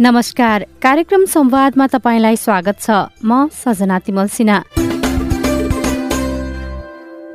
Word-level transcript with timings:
नमस्कार। 0.00 0.64
कार्यक्रम 0.82 1.24
संवादमा 1.24 1.86
तपाईँलाई 1.86 2.36
स्वागत 2.36 2.80
छ। 2.80 2.90
म 3.24 3.48
सजना 3.48 3.98
तिमल 3.98 4.26
सिन्हा। 4.28 4.58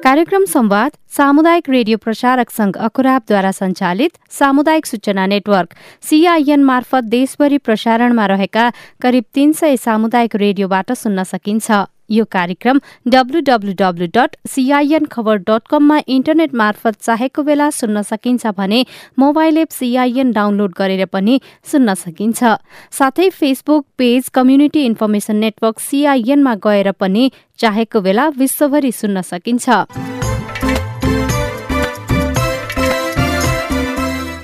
कार्यक्रम 0.05 0.45
संवाद 0.45 0.91
सामुदायिक 1.17 1.70
रेडियो 1.70 1.98
प्रसारक 1.98 2.50
संघ 2.50 2.77
अकुराबद्वारा 2.77 3.52
सञ्चालित 3.52 4.12
सामुदायिक 4.30 4.86
सूचना 4.86 5.26
नेटवर्क 5.26 5.73
सीआईएन 6.05 6.63
मार्फत 6.63 7.03
देशभरि 7.09 7.58
प्रसारणमा 7.58 8.26
रहेका 8.26 8.70
करिब 9.02 9.23
तीन 9.34 9.52
सय 9.52 9.78
सामुदायिक 9.78 10.36
रेडियोबाट 10.36 10.91
सुन्न 10.94 11.23
सकिन्छ। 11.23 11.72
यो 12.12 12.24
कार्यक्रम 12.32 12.80
W W W 13.08 14.06
dot 14.16 14.36
CIN 14.48 15.06
खबर 15.12 15.38
डट 15.48 15.68
कममा 15.70 16.00
इन्टरनेट 16.08 16.54
मार्फत 16.54 16.96
चाहेको 17.02 17.44
बेला 17.44 17.70
सुन्न 17.72 18.02
सकिन्छ 18.04 18.48
भने 18.58 18.80
मोबाइल 19.20 19.58
एप 19.58 19.70
सीआईएन 19.72 20.32
डाउनलोड 20.32 20.74
गरेर 20.78 21.06
पनि 21.08 21.40
सुन्न 21.72 21.94
सकिन्छ। 21.96 22.44
साथै 22.92 23.30
Facebook 23.30 23.86
page 23.98 24.30
community 24.30 24.86
information 24.86 25.36
network 25.38 25.80
सीआईएनमा 25.80 26.56
गएर 26.66 26.92
पनि 27.00 27.31
चाहेको 27.59 28.02
बेला 28.02 28.28
विश्वभरि 28.38 28.92
सुन्न 28.92 29.22
सकिन्छ। 29.23 29.70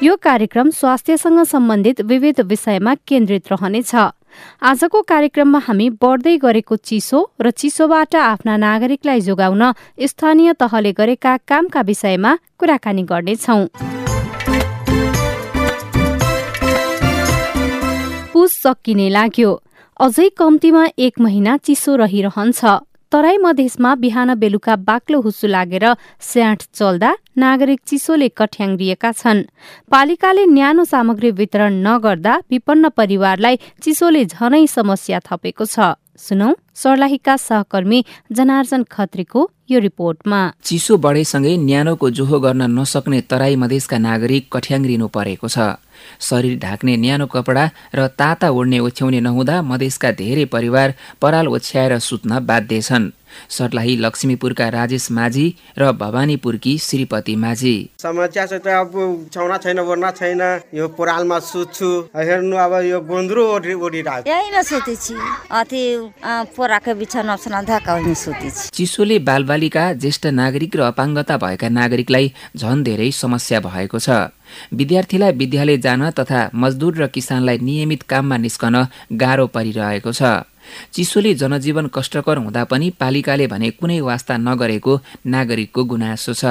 यो 0.03 0.15
कार्यक्रम 0.23 0.69
स्वास्थ्यसँग 0.69 1.43
सम्बन्धित 1.45 2.01
विविध 2.01 2.39
विषयमा 2.47 2.93
केन्द्रित 3.07 3.51
रहनेछ। 3.51 3.95
आजको 4.61 5.01
कार्यक्रममा 5.01 5.59
हामी 5.59 5.89
बढ्दै 5.89 6.37
गरेको 6.37 6.75
चिसो 6.75 7.19
र 7.41 7.51
चिसोबाट 7.51 8.15
आफ्ना 8.15 8.57
नागरिकलाई 8.57 9.21
जोगाउन 9.21 9.63
स्थानीय 10.01 10.53
तहले 10.53 10.91
गरेका 10.93 11.37
कामका 11.47 11.81
विषयमा 11.81 12.37
कुराकानी 12.59 13.03
गर्नेछौ। 13.03 13.59
पुस 18.33 18.51
सकिने 18.63 19.09
लाग्यो। 19.09 19.51
अझै 19.99 20.29
कम्तीमा 20.29 20.83
एक 20.97 21.19
महिना 21.19 21.57
चिसो 21.57 21.95
रहिरहन्छ। 21.95 22.61
तराई 23.11 23.37
मधेसमा 23.37 23.93
बिहान 23.95 24.33
बेलुका 24.35 24.75
बाक्लो 24.83 25.19
हुस्सु 25.21 25.47
लागेर 25.47 25.85
स्याठ 26.19 26.63
चल्दा 26.75 27.11
नागरिक 27.37 27.79
चिसोले 27.87 28.27
कठ्याङ्ग्रिएका 28.29 29.11
छन्। 29.11 29.43
पालिकाले 29.91 30.43
न्यानो 30.47 30.83
सामग्री 30.83 31.31
वितरण 31.39 31.73
नगर्दा 31.87 32.33
विपन्न 32.51 32.89
परिवारलाई 32.99 33.55
चिसोले 33.79 34.25
झनै 34.27 34.65
समस्या 34.67 35.19
थपेको 35.23 35.65
छ। 35.65 35.95
सुनौ 36.19 36.51
सर्लाहीका 36.75 37.35
सहकर्मी 37.39 37.99
जनार्जन 38.33 38.83
खत्रीको 38.91 39.41
यो 39.71 39.79
रिपोर्टमा। 39.79 40.39
चिसो 40.67 40.97
बढेसँगै 40.99 41.55
न्यानोको 41.63 42.09
जोहो 42.11 42.37
गर्न 42.43 42.61
नसक्ने 42.75 43.21
तराई 43.31 43.55
मधेसका 43.55 43.97
नागरिक 44.03 44.51
कठ्याङ्ग्रिनु 44.51 45.07
परेको 45.07 45.47
छ। 45.47 45.79
शरीर 46.21 46.57
ढाक्ने 46.59 46.97
न्यानो 46.97 47.25
कपडा 47.27 47.69
र 47.95 48.07
ताता 48.19 48.49
ओढ्ने 48.49 48.79
ओछ्याउने 48.79 49.19
नहुँदा 49.21 49.61
मधेसका 49.61 50.11
धेरै 50.11 50.45
परिवार 50.45 50.93
पराल 51.21 51.47
ओछ्याएर 51.47 51.99
सुत्न 51.99 52.39
बाध्य 52.45 52.81
छन्। 52.81 53.11
सर्लाही 53.49 53.95
लक्ष्मीपुरका 53.97 54.67
राजेश 54.69 55.07
माझी 55.11 55.45
र 55.77 55.91
भवानीपुरकी 55.93 56.77
श्रीपति 56.77 57.35
माझी। 57.35 57.75
समस्या 57.99 58.45
चाहिँ 58.45 58.61
त 58.63 58.67
अब 58.67 59.29
छाउना 59.33 59.57
छैन 59.57 59.79
ओर्ना 59.79 60.11
छैन। 60.11 60.41
यो 60.73 60.87
पुरालमा 60.97 61.39
सुत्छु। 61.39 61.89
हेर्नु 62.15 62.55
अब 62.55 62.73
यो 62.87 62.99
गोन्द्रो 63.03 63.43
ओढी 63.55 63.73
ओढिरहेको 63.75 64.31
यही 64.31 64.47
न 64.49 64.61
सुतेछि। 64.63 65.15
अथि 65.51 65.83
पोराको 66.55 66.93
बिछन 66.95 67.27
अप्सना 67.27 67.61
धाका 67.67 67.93
सुतेछि। 68.15 68.69
चिसोले 68.73 69.19
बालबालिका 69.19 69.83
ज्येष्ठ 69.93 70.25
नागरिक 70.31 70.75
र 70.75 70.81
अपाङ्गता 70.95 71.37
भएका 71.37 71.69
नागरिकलाई 71.69 72.33
झन 72.55 72.83
धेरै 72.83 73.11
समस्या 73.11 73.59
भएको 73.59 73.99
छ। 73.99 74.09
विद्यार्थीलाई 74.73 75.31
विद्यालय 75.31 75.77
जान 75.77 76.09
तथा 76.11 76.49
मजदुर 76.53 76.93
र 77.03 77.07
किसानलाई 77.07 77.57
नियमित 77.57 78.03
काममा 78.03 78.37
निस्कन 78.37 78.75
गाह्रो 79.13 79.47
परिरहेको 79.47 80.11
छ। 80.11 80.23
चिसोले 80.93 81.33
जनजीवन 81.35 81.87
कष्टकर 81.93 82.37
हुँदा 82.37 82.63
पनि 82.63 82.89
पालिकाले 82.99 83.47
भने 83.47 83.69
कुनै 83.71 83.99
वास्ता 84.01 84.37
नगरेको 84.37 84.99
नागरिकको 85.27 85.83
गुनासो 85.85 86.33
छ। 86.33 86.45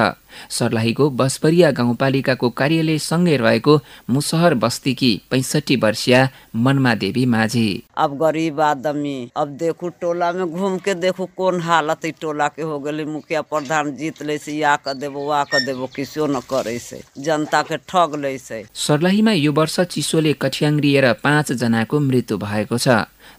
सर्लाहीको 0.49 1.09
बसपरिया 1.09 1.69
गाउँपालिकाको 1.71 2.49
कार्यालय 2.49 2.97
सँगै 2.99 3.35
रहेको 3.37 3.79
मुसहर 4.09 4.53
बस्तीकी 4.55 5.09
पैँसठी 5.31 5.75
वर्षीय 5.75 6.17
मनमा 6.55 6.93
देवी 6.95 7.25
माझी। 7.25 7.67
अब 7.97 8.17
गरीब 8.17 8.59
आदमी 8.61 9.17
अब 9.37 9.55
देखू 9.57 9.89
टोला 10.01 10.31
में 10.33 10.45
घूम 10.45 10.77
के 10.77 10.93
देखू 10.95 11.25
कौन 11.37 11.61
हालत 11.61 12.05
टोला 12.21 12.47
के 12.47 12.61
हो 12.61 12.79
गई 12.79 13.05
मुखिया 13.05 13.41
प्रधान 13.43 13.95
जीत 13.97 14.21
ले 14.23 14.37
से 14.37 14.53
या 14.53 14.75
कर 14.85 14.93
देबो 14.95 15.25
वा 15.27 15.43
कर 15.43 15.65
देबो 15.65 15.89
किसो 15.95 16.27
न 16.27 16.39
करे 16.49 16.77
से 16.79 17.01
जनता 17.17 17.61
के 17.61 17.77
ठग 17.89 18.15
ले 18.21 18.37
से 18.37 18.63
सर्लाहीमा 18.85 19.31
यो 19.31 19.51
वर्ष 19.51 19.79
चिसोले 19.81 20.33
कठ्याङ्ग्रिएर 20.41 21.11
पाँच 21.23 21.51
जनाको 21.53 21.99
मृत्यु 21.99 22.37
भएको 22.37 22.77
छ। 22.77 22.87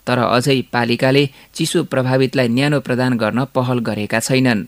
तर 0.08 0.18
अझै 0.18 0.58
पालिकाले 0.72 1.24
चिसो 1.54 1.84
प्रभावितलाई 1.92 2.48
न्यानो 2.48 2.80
प्रदान 2.80 3.20
गर्न 3.20 3.44
पहल 3.54 3.78
गरेका 3.84 4.20
छैनन्। 4.20 4.66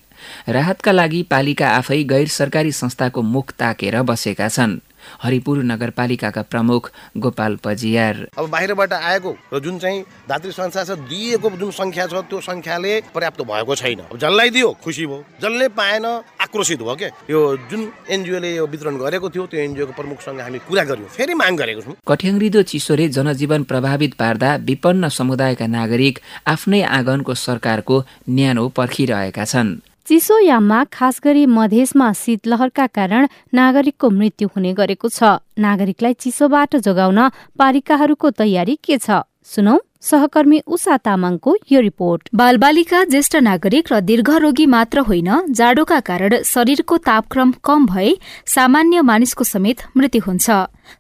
राहतका 0.49 0.93
लागि 0.93 1.23
पालिका 1.33 1.69
आफै 1.81 2.03
गैर 2.05 2.28
सरकारी 2.28 2.73
संस्थाको 2.73 3.23
मुख 3.25 3.56
ताकेर 3.56 4.03
बसेका 4.05 4.49
छन्। 4.49 4.78
हरिपुर 5.22 5.62
नगरपालिकाका 5.65 6.43
प्रमुख 6.43 6.91
गोपाल 7.16 7.56
पजियार। 7.65 8.16
अब 8.38 8.48
बाहिरबाट 8.50 8.93
आएको 8.93 9.31
र 9.54 9.59
जुन 9.60 9.78
चाहिँ 9.78 10.04
धात्री 10.28 10.53
संस्था 10.53 10.94
दिएको 11.10 11.50
जुन 11.50 11.71
सङ्ख्या 11.71 12.06
छ 12.06 12.15
त्यो 12.31 12.41
सङ्ख्याले 12.41 12.93
पर्याप्त 13.15 13.41
भएको 13.43 13.75
छैन। 13.75 14.00
जसलाई 14.15 14.50
दियो 14.50 14.71
खुसी 14.84 15.06
भयो। 15.06 15.25
जसले 15.43 15.69
पाएन 15.75 16.04
आक्रोशित 16.41 16.81
भयो 16.82 16.97
क्या 16.97 17.10
यो 17.31 17.41
जुन 17.71 17.81
एनजिओले 18.10 18.54
यो 18.56 18.66
वितरण 18.66 18.97
गरेको 18.98 19.31
थियो 19.31 19.47
त्यो 19.47 19.60
एनजिओको 19.60 19.93
प्रमुखसँग 19.93 20.41
हामी 20.41 20.59
कुरा 20.69 20.84
गर्यौँ। 20.84 21.09
फेरि 21.09 21.34
माग 21.34 21.54
गरेको 21.56 21.81
छौँ। 21.82 21.94
कठ्याङ्ग्रिदो 22.06 22.62
चिसोले 22.62 23.09
जनजीवन 23.09 23.62
प्रभावित 23.71 24.15
पार्दा 24.15 24.54
विपन्न 24.65 25.09
समुदायका 25.09 25.66
नागरिक 25.66 26.19
आफ्नै 26.47 26.82
आँगनको 26.82 27.34
सरकारको 27.34 27.97
न्यानो 28.28 28.69
पर्खिरहेका 28.69 29.44
छन्। 29.44 29.90
चिसोयाममा 30.10 30.78
खास 30.93 31.21
गरी 31.25 31.44
मधेसमा 31.47 32.12
शीतलहरका 32.12 32.87
कारण 32.87 33.26
नागरिकको 33.54 34.10
मृत्यु 34.10 34.48
हुने 34.56 34.72
गरेको 34.75 35.09
छ। 35.09 35.38
नागरिकलाई 35.59 36.15
चिसोबाट 36.19 36.76
जोगाउन 36.82 37.21
पालिकाहरूको 37.59 38.31
तयारी 38.43 38.75
के 38.82 38.98
छ? 38.98 39.22
सुनौ 39.50 39.78
सहकर्मी 40.00 40.59
उषा 40.66 40.97
तामाङको 40.97 41.55
यो 41.71 41.81
रिपोर्ट। 41.81 42.28
बालबालिका 42.34 42.99
ज्येष्ठ 43.05 43.37
नागरिक 43.38 43.93
र 43.93 43.99
दीर्घरोगी 44.00 44.66
मात्र 44.66 44.99
होइन 45.00 45.31
जाडोका 45.50 45.99
कारण 46.00 46.37
शरीरको 46.44 46.97
तापक्रम 47.00 47.53
कम 47.65 47.87
भए 47.87 48.12
सामान्य 48.47 49.00
मानिसको 49.03 49.44
समेत 49.44 49.83
मृत्यु 49.97 50.22
हुन्छ। 50.27 50.50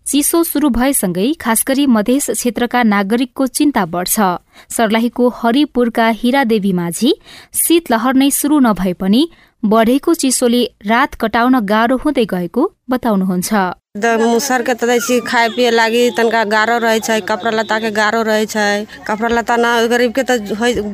चिसो 0.06 0.42
शुरू 0.44 0.68
भएसँगै 0.70 1.32
खास 1.40 1.64
गरी 1.68 1.86
मधेस 1.88 2.30
क्षेत्रका 2.30 2.82
नागरिकको 2.84 3.46
चिन्ता 3.48 3.84
बढ्छ। 3.86 4.18
सर्लाहीको 4.68 5.28
हरिपुरका 5.36 6.08
हिरादेवी 6.18 6.72
माझी 6.72 7.14
शीतलहर 7.54 8.14
नै 8.14 8.30
शुरू 8.30 8.58
नभए 8.60 8.92
पनि 8.98 9.22
बढेको 9.62 10.14
चिसोले 10.14 10.62
रात 10.86 11.14
कटाउन 11.20 11.58
गाह्रो 11.66 11.96
हुँदै 12.04 12.24
गएको 12.24 12.62
बताउनुहुन्छ। 12.90 13.52
मुसर 14.20 14.62
के 14.62 14.74
तऽ 14.74 14.98
छी 14.98 15.18
खाए 15.20 15.48
पिए 15.50 15.70
लागि 15.70 16.02
तनका 16.16 16.42
गाह्रो 16.46 16.76
रहै 16.78 16.98
छै 17.00 17.20
कपड़ा 17.28 17.50
लत्ता 17.50 17.78
के 17.78 17.90
गाह्रो 17.90 18.22
रहै 18.22 18.46
छै 18.46 18.86
कपड़ा 19.06 19.28
लत्ता 19.28 19.56
ना 19.56 19.70
गरीब 19.86 20.12
के 20.14 20.22
तऽ 20.22 20.38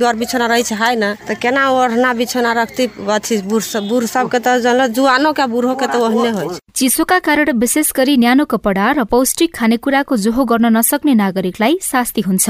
डर 0.00 0.16
बिछौना 0.16 0.46
रहै 0.46 0.62
छै 0.62 0.74
है 0.74 0.94
ना। 0.96 1.10
तऽ 1.28 1.34
केना 1.36 1.62
ओढ़ना 1.70 2.12
बिछौना 2.14 2.52
रखती 2.52 2.84
अथी 3.06 3.40
बूढ़ 3.44 3.62
सब 3.62 3.88
बूढ़ 3.88 4.04
सब 4.06 4.30
के 4.32 4.38
तऽ 4.38 4.60
जनल 4.60 4.86
जुआनो 4.96 5.32
के 5.32 5.46
बूढ़ो 5.46 5.74
के 5.76 5.86
तऽ 5.86 6.00
ओहने 6.00 6.30
होइ 6.30 6.48
छै। 6.48 6.58
चिसोका 6.74 7.18
कारण 7.20 7.52
विशेष 7.58 7.92
गरी 7.96 8.16
न्यानो 8.16 8.44
कपडा 8.50 8.90
र 8.92 9.04
पौष्टिक 9.06 9.54
खानेकुराको 9.54 10.16
जोहो 10.24 10.44
गर्न 10.44 10.72
नसक्ने 10.76 11.14
नागरिकलाई 11.14 11.78
शास्ति 11.82 12.20
हुन्छ। 12.26 12.48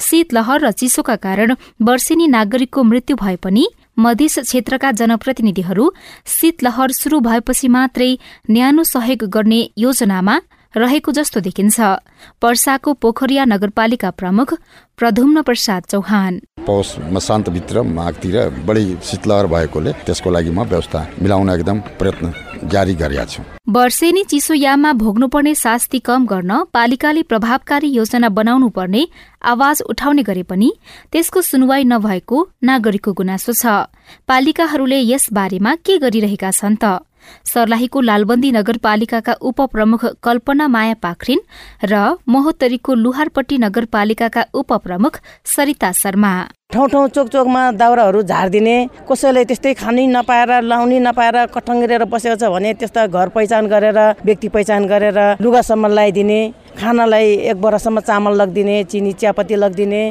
शीतलहर 0.00 0.60
र 0.60 0.70
चिसोका 0.72 1.16
कारण 1.26 1.56
वर्षेनी 1.82 2.26
नागरिकको 2.28 2.82
मृत्यु 2.84 3.16
भए 3.16 3.36
पनि 3.42 3.66
मधेस 3.98 4.38
क्षेत्रका 4.38 4.90
जनप्रतिनिधिहरू 4.92 5.90
शीतलहर 6.26 6.92
शुरू 6.92 7.20
भएपछि 7.20 7.68
मात्रै 7.68 8.10
न्यानो 8.50 8.82
सहयोग 8.84 9.24
गर्ने 9.28 9.60
योजनामा 9.78 10.38
रहेको 10.76 11.12
जस्तो 11.12 11.40
देखिन्छ। 11.40 11.80
पर्साको 12.42 12.92
पोखरिया 12.94 13.44
नगरपालिका 13.44 14.10
प्रमुख 14.10 14.54
प्रधुम्न 14.98 15.42
प्रसाद 15.42 15.82
चौहान। 15.90 16.40
पौष 16.66 16.88
मसान्तभित्र 17.12 17.82
माघतिर 17.82 18.36
बढी 18.66 18.84
शीतलहर 19.04 19.46
भएकोले 19.46 19.92
त्यसको 20.04 20.30
लागि 20.30 20.50
म 20.50 20.64
व्यवस्था 20.64 21.00
मिलाउन 21.22 21.50
एकदम 21.50 21.78
प्रयत्न 21.98 22.32
जारी 22.68 22.94
गरेका 22.94 23.24
छु। 23.24 23.42
वर्षेनी 23.68 24.22
चिसोयाममा 24.24 24.92
भोग्नुपर्ने 24.92 25.54
शास्ति 25.54 25.98
कम 25.98 26.26
गर्न 26.26 26.52
पालिकाले 26.72 27.22
प्रभावकारी 27.22 27.88
योजना 27.88 28.28
बनाउनु 28.28 28.68
पर्ने 28.68 29.06
आवाज 29.44 29.82
उठाउने 29.90 30.22
गरे 30.22 30.42
पनि 30.42 30.72
त्यसको 31.12 31.42
सुनवाई 31.42 31.84
नभएको 31.84 32.36
नागरिकको 32.64 33.12
गुनासो 33.12 33.52
छ। 33.52 33.66
पालिकाहरूले 34.28 35.00
यस 35.02 35.28
बारेमा 35.32 35.74
के 35.84 35.98
गरिरहेका 35.98 36.50
छन् 36.50 36.76
त? 36.76 37.05
सर्लाहीको 37.44 38.00
लालबन्दी 38.00 38.50
नगरपालिकाका 38.52 39.32
उपप्रमुख 39.42 40.04
कल्पना 40.22 40.68
माया 40.68 40.94
पाखरिन 41.02 41.40
र 41.84 41.94
महोत्तरीको 42.28 42.94
लुहारपट्टी 42.96 43.58
नगरपालिकाका 43.58 44.44
उपप्रमुख 44.54 45.20
सरिता 45.46 45.92
शर्मा। 45.94 46.32
ठाउँ 46.72 46.88
ठाउँ 46.90 47.08
चोक 47.08 47.28
चोकमा 47.28 47.62
दाउराहरू 47.78 48.22
झारिदिने 48.24 48.76
कसैले 49.08 49.44
त्यस्तै 49.44 49.72
खानै 49.80 50.06
नपाएर 50.10 50.50
लाउनै 50.66 50.98
नपाएर 51.00 51.36
कठङ्ग्रेर 51.54 52.04
बसेको 52.10 52.36
छ 52.36 52.50
भने 52.50 52.72
त्यस्ता 52.74 53.06
घर 53.06 53.28
पहिचान 53.36 53.66
गरेर 53.70 53.98
व्यक्ति 54.26 54.48
पहिचान 54.50 54.86
गरेर 54.86 55.18
लुगासम्म 55.40 55.86
लगाइदिने 55.88 56.40
खानालाई 56.76 57.26
एक 57.50 57.56
वर्षसम्म 57.56 58.00
चामल 58.00 58.32
लगिदिने 58.40 58.76
चिनी 58.84 59.12
चियापत्ती 59.12 59.54
लगिदिने 59.56 60.02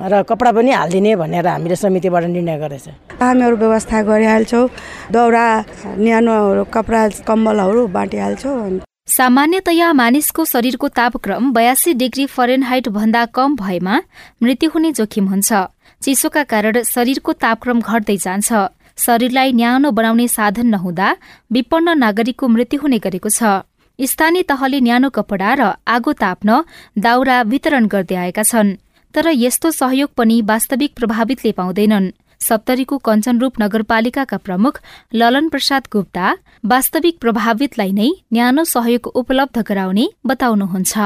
र 0.00 0.22
कपडा 0.24 0.50
पनि 0.52 0.70
हालिदिने 0.72 1.12
भनेर 1.16 1.46
हामीले 1.46 1.76
समितिबाट 1.76 2.24
निर्णय 2.24 2.56
गरेछ। 2.58 2.86
हामीहरू 3.20 3.56
व्यवस्था 3.56 4.02
गरिहाल्छौँ। 4.02 4.64
दौरा 5.12 5.46
न्यानोहरू 5.98 6.64
कपडा 6.74 7.00
कम्बलहरू 7.28 7.86
बाँटिहाल्छौँ। 7.96 8.80
सामान्यतया 9.08 9.92
मानिसको 9.92 10.44
शरीरको 10.44 10.88
तापक्रम 10.90 11.52
बयासी 11.52 11.92
डिग्री 11.94 12.26
फरेनहाइट 12.26 12.88
भन्दा 12.90 13.24
कम 13.30 13.56
भएमा 13.56 13.94
मृत्यु 14.42 14.70
हुने 14.74 14.90
जोखिम 14.92 15.26
हुन्छ। 15.28 15.52
चिसोका 16.02 16.42
कारण 16.42 16.82
शरीरको 16.84 17.32
तापक्रम 17.34 17.80
घट्दै 17.80 18.16
जान्छ। 18.16 18.50
शरीरलाई 18.98 19.52
न्यानो 19.52 19.90
बनाउने 19.92 20.26
साधन 20.28 20.66
नहुँदा 20.66 21.08
विपन्न 21.52 21.98
नागरिकको 21.98 22.48
मृत्यु 22.48 22.80
हुने 22.80 22.98
गरेको 22.98 23.28
छ। 23.28 23.62
स्थानीय 23.98 24.42
तहले 24.42 24.80
न्यानो 24.80 25.08
कपडा 25.10 25.54
र 25.54 25.62
आगो 25.88 26.12
ताप्न 26.12 26.62
दाउरा 26.98 27.42
वितरण 27.42 27.86
गर्दै 27.86 28.14
आएका 28.14 28.42
छन्। 28.42 28.76
तर 29.14 29.26
यस्तो 29.34 29.70
सहयोग 29.70 30.10
पनि 30.16 30.40
वास्तविक 30.42 30.92
प्रभावितले 30.94 31.52
पाउँदैनन्। 31.52 32.12
सप्तरीको 32.40 32.96
कञ्चनरूप 32.98 33.54
नगरपालिकाका 33.62 34.36
प्रमुख 34.36 34.80
ललन 35.14 35.48
प्रसाद 35.48 35.82
गुप्ता 35.92 36.26
वास्तविक 36.64 37.18
प्रभावितलाई 37.20 37.92
नै 37.92 38.10
न्यानो 38.32 38.64
सहयोग 38.64 39.06
उपलब्ध 39.16 39.58
गराउने 39.62 40.04
बताउनुहुन्छ। 40.26 40.96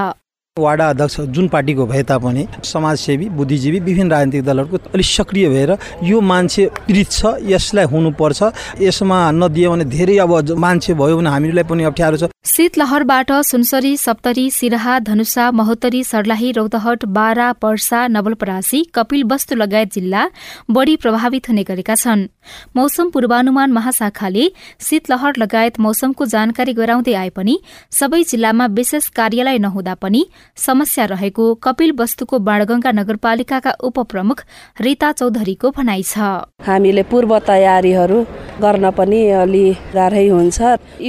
वाडा 0.58 0.88
अध्यक्ष 0.90 1.20
जुन 1.30 1.48
पार्टीको 1.48 1.84
भए 1.86 2.02
तापनि 2.02 2.46
समाजसेवी 2.64 3.28
बुद्धिजीवी 3.30 3.80
विभिन्न 3.80 4.10
राजनीतिक 4.10 4.42
दलहरूको 4.44 4.76
अलिक 4.90 5.06
सक्रिय 5.06 5.48
भएर 5.48 5.76
यो 6.02 6.20
मान्छे 6.20 6.66
पीडित 6.86 7.10
छ 7.12 7.38
यसलाई 7.46 7.84
हुनुपर्छ। 7.86 8.42
यसमा 8.82 9.18
नदियो 9.30 9.70
भने 9.70 9.84
धेरै 9.86 10.16
अब 10.18 10.58
मान्छे 10.58 10.94
भयो 10.98 11.16
भने 11.16 11.30
हामीलाई 11.30 11.64
पनि 11.70 11.84
अप्ठ्यारो 11.86 12.16
छ। 12.16 12.30
शीतलहरबाट 12.44 13.30
सुनसरी 13.46 13.96
सप्तरी 13.96 14.50
सिराहा 14.50 14.98
धनुषा 15.06 15.50
महोत्तरी 15.52 16.02
सर्लाही 16.04 16.50
रौतहट 16.58 17.04
बारा 17.14 17.52
पर्सा 17.62 18.06
नवलपरासी 18.08 18.82
कपिल 18.94 19.24
वस्तु 19.30 19.54
लगायत 19.54 19.92
जिल्ला 19.94 20.26
बढ़ी 20.66 20.96
प्रभावित 20.96 21.48
हुने 21.48 21.62
गरेका 21.62 21.94
छन्। 21.94 22.26
मौसम 22.76 23.10
पूर्वानुमान 23.10 23.72
महाशाखाले 23.72 24.50
शीतलहर 24.80 25.32
लगायत 25.38 25.80
मौसमको 25.80 26.26
जानकारी 26.26 26.72
गराउँदै 26.74 27.14
आए 27.14 27.30
पनि 27.30 27.58
सबै 27.92 28.22
जिल्लामा 28.24 28.66
विशेष 28.74 29.08
कार्यालय 29.14 29.58
नहुँदा 29.60 29.94
पनि 29.94 30.26
समस्या 30.56 31.04
रहेको 31.06 31.44
कपिल 31.64 31.92
वस्तुको 32.00 32.38
बाणगंगा 32.38 32.90
नगरपालिकाका 32.92 33.72
उपप्रमुख 33.82 34.42
रीता 34.80 35.12
चौधरीको 35.12 35.70
भनाइ 35.76 36.02
छ। 36.02 36.18
हामीले 36.66 37.02
पूर्व 37.10 37.38
तयारीहरू 37.46 38.18
गर्न 38.60 38.90
पनि 38.90 39.20
अलि 39.40 39.66
गाह्रै 39.94 40.26
हुन्छ। 40.28 40.58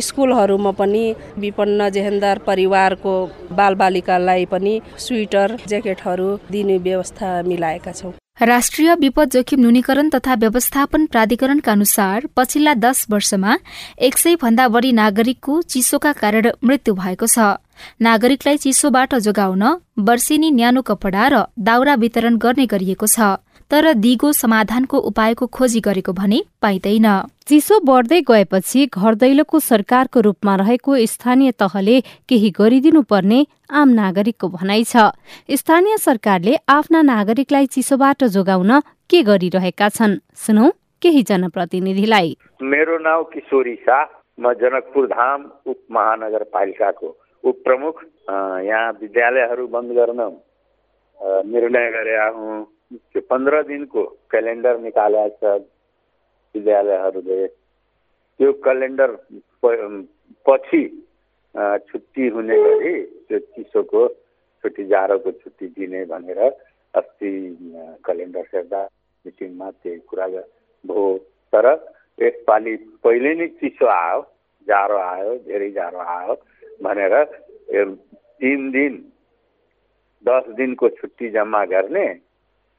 स्कुलहरूमा 0.04 0.72
पनि 0.80 1.04
विपन्न 1.38 1.90
जेहेन्दर 1.90 2.38
परिवारको 2.48 3.14
बालबालिकालाई 3.52 4.46
पनि 4.52 4.74
स्वेटर 5.00 5.58
ज्याकेटहरू 5.68 6.30
दिने 6.52 6.78
व्यवस्था 6.88 7.30
मिलाएका 7.44 7.92
छौँ। 7.92 8.14
राष्ट्रिय 8.42 8.94
विपद 8.96 9.30
जोखिम 9.30 9.60
न्यूनीकरण 9.60 10.08
तथा 10.10 10.34
व्यवस्थापन 10.34 11.06
प्राधिकरणका 11.06 11.72
अनुसार 11.72 12.26
पछिल्ला 12.36 12.74
दश 12.74 13.06
वर्षमा 13.10 13.58
एक 14.02 14.18
सय 14.18 14.36
भन्दा 14.42 14.68
बढ़ी 14.68 14.92
नागरिकको 14.92 15.62
चिसोका 15.62 16.12
कारण 16.14 16.50
मृत्यु 16.64 16.94
भएको 16.94 17.28
छ। 17.28 17.38
नागरिकलाई 18.02 18.58
चिसोबाट 18.58 19.16
जोगाउन 19.28 19.64
वर्षेनी 20.10 20.52
न्यानो 20.52 20.82
कपडा 20.82 21.28
र 21.28 21.44
दाउरा 21.62 21.96
वितरण 22.02 22.38
गर्ने 22.42 22.66
गरिएको 22.66 23.08
छ। 23.08 23.38
तर 23.72 23.94
दिगो 23.96 24.32
समाधानको 24.34 24.98
उपायको 25.00 25.46
खोजी 25.48 25.80
गरेको 25.80 26.14
भने 26.14 26.40
पाइँदैन। 26.62 27.08
चिसो 27.48 27.80
बढ्दै 27.80 28.20
गएपछि 28.22 28.86
घर 28.88 29.16
दैलोको 29.16 29.60
सरकारको 29.62 30.20
रूपमा 30.22 30.56
रहेको 30.56 30.98
स्थानीय 31.08 31.52
तहले 31.56 32.00
केही 32.30 32.50
गरिदिनु 32.52 33.02
पर्ने 33.04 33.40
आम 33.72 33.90
नागरिकको 33.92 34.48
भनाइ 34.50 34.84
छ। 34.84 35.16
स्थानीय 35.50 35.98
सरकारले 35.98 36.56
आफ्ना 36.70 37.02
नागरिकलाई 37.02 37.66
चिसोबाट 37.68 38.24
जोगाउन 38.36 38.80
के 39.10 39.22
गरिरहेका 39.24 39.90
छन्? 39.90 40.20
सुनौ 40.36 40.70
केही 41.02 41.24
जनप्रतिनिधिलाई। 41.24 42.36
मेरो 42.62 42.98
नाउँ 43.00 43.24
किशोरी 43.32 43.76
शाह 43.88 44.04
म 44.40 44.54
जनकपुर 44.60 45.08
धाम 45.08 45.40
उप 45.66 45.80
महानगरपालिकाको 45.92 47.08
उप 47.44 47.56
प्रमुख। 47.64 48.04
यहाँ 48.68 48.92
विद्यालयहरू 49.02 49.68
बन्द 49.68 49.92
गर्न 49.98 50.22
निर्णय 51.48 51.90
गरे 51.92 52.16
हुँ। 52.30 52.66
त्यो 52.92 53.22
पन्ध्र 53.30 53.62
दिनको 53.68 54.04
क्यालेन्डर 54.32 54.78
निकालेको 54.86 55.36
छ 55.40 55.64
विद्यालयहरूले 56.56 57.48
त्यो 58.40 58.52
क्यालेन्डर 58.66 59.12
पछि 60.46 60.84
छुट्टी 61.90 62.28
हुने 62.36 62.58
गरी 62.64 62.94
त्यो 63.28 63.40
चिसोको 63.56 64.08
छुट्टी 64.64 64.84
जाडोको 64.92 65.32
छुट्टी 65.32 65.68
दिने 65.78 66.04
भनेर 66.12 66.42
अस्ति 66.94 67.32
क्यालेन्डर 68.06 68.46
हेर्दा 68.54 68.82
मिटिङमा 69.26 69.70
त्यही 69.72 70.00
कुरा 70.10 70.28
भयो। 70.28 71.08
तर 71.54 71.66
यसपालि 72.20 72.76
पहिले 73.04 73.34
नै 73.36 73.48
चिसो 73.60 73.86
आयो 73.88 74.20
जाडो 74.68 74.98
आयो 75.04 75.32
धेरै 75.48 75.70
जाडो 75.78 76.00
आयो 76.16 76.36
भनेर 76.84 77.14
तिन 78.42 78.70
दिन 78.72 78.94
दस 80.26 80.50
दिनको 80.60 80.90
छुट्टी 81.00 81.30
जम्मा 81.30 81.64
गर्ने 81.72 82.06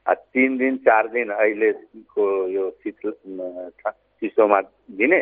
तिन 0.07 0.57
दिन 0.57 0.77
चार 0.77 1.07
दिन 1.07 1.29
अहिलेको 1.29 2.25
यो 2.47 2.69
चिसोमा 2.83 4.59
दिने 4.99 5.19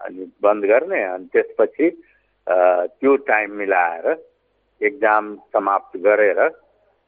अनि 0.00 0.24
बन्द 0.42 0.64
गर्ने 0.64 1.02
अनि 1.02 1.26
त्यसपछि 1.32 1.90
त्यो 2.46 3.16
टाइम 3.30 3.52
मिलाएर 3.52 4.06
एक्जाम 4.80 5.36
समाप्त 5.52 5.96
गरेर 5.96 6.48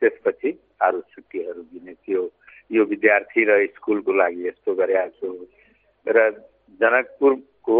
त्यसपछि 0.02 0.50
अरू 0.80 1.00
छुट्टीहरू 1.00 1.62
दिने 1.62 1.92
त्यो 1.92 2.22
यो 2.70 2.84
विद्यार्थी 2.84 3.44
र 3.44 3.66
स्कुलको 3.66 4.12
लागि 4.12 4.46
यस्तो 4.48 4.74
गरेको 4.74 5.08
छु। 5.18 5.46
र 6.06 6.30
जनकपुरको 6.80 7.78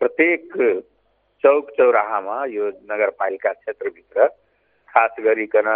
प्रत्येक 0.00 0.46
चौक 1.44 1.70
चौराहामा 1.70 2.44
यो 2.44 2.68
नगरपालिका 2.90 3.52
क्षेत्रभित्र 3.52 4.26
खास 4.88 5.16
गरिकन 5.20 5.68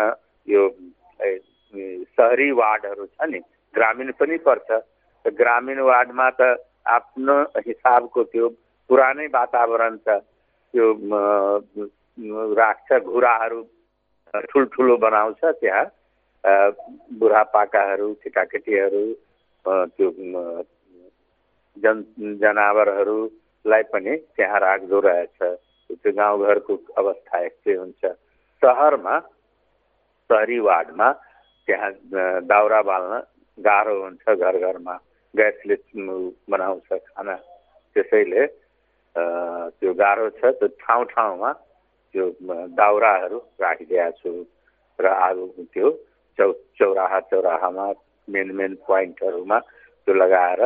यो 0.48 0.68
सहरी 2.12 2.50
वार्डहरू 2.54 3.06
छ 3.06 3.28
नि 3.28 3.40
ग्रामीण 3.74 4.12
पनि 4.12 4.36
पर्छ 4.42 4.80
ग्रामीण 5.24 5.80
वार्डमा 5.82 6.28
त 6.30 6.54
आफ्नो 6.90 7.36
हिसाबको 7.66 8.24
त्यो 8.24 8.48
पुरानै 8.90 9.26
वातावरण 9.32 9.96
छ 9.98 10.18
त्यो 10.74 10.92
राख्छ 12.54 12.98
घुराहरू 13.04 13.62
ठुल्ठुलो 14.44 14.96
बनाउँछ 14.96 15.44
त्यहाँ 15.44 15.84
बुढापाकाहरू 17.14 18.12
केटाकेटीहरू 18.14 19.04
त्यो 19.66 20.10
जन 21.76 22.02
जनावरहरूलाई 22.40 23.82
पनि 23.92 24.16
त्यहाँ 24.36 24.60
राख्दो 24.60 25.00
रहेछ 25.00 25.38
त्यो 25.42 26.12
गाउँघरको 26.12 26.76
अवस्था 26.96 27.40
यस्तै 27.40 27.74
हुन्छ 27.74 28.12
सहरमा 28.62 29.18
सहरी 30.30 30.58
वार्डमा 30.60 31.12
त्यहाँ 31.66 31.90
दाउरा 32.50 32.80
बाल्न 32.90 33.12
गाह्रो 33.58 33.94
हुन्छ 34.02 34.24
घर 34.38 34.56
घरमा। 34.66 34.94
ग्यासले 35.34 35.76
बनाउँछ 36.50 36.88
खाना। 36.92 37.34
त्यसैले 37.96 38.42
त्यो 39.78 39.92
गाह्रो 40.02 40.28
छ। 40.38 40.42
त्यो 40.58 40.68
ठाउँ 40.82 41.04
ठाउँमा 41.12 41.50
त्यो 42.14 42.24
दाउराहरू 42.80 43.38
राखिदिएको 43.60 44.16
छु। 44.20 44.30
र 44.98 45.06
आगो 45.06 45.44
त्यो 45.74 45.88
चौ 46.38 46.52
चौराहा 46.78 47.18
चौराहामा 47.30 47.86
मेन 48.28 48.48
मेन 48.58 48.72
पोइन्टहरूमा 48.86 49.58
त्यो 50.04 50.14
लगाएर 50.14 50.60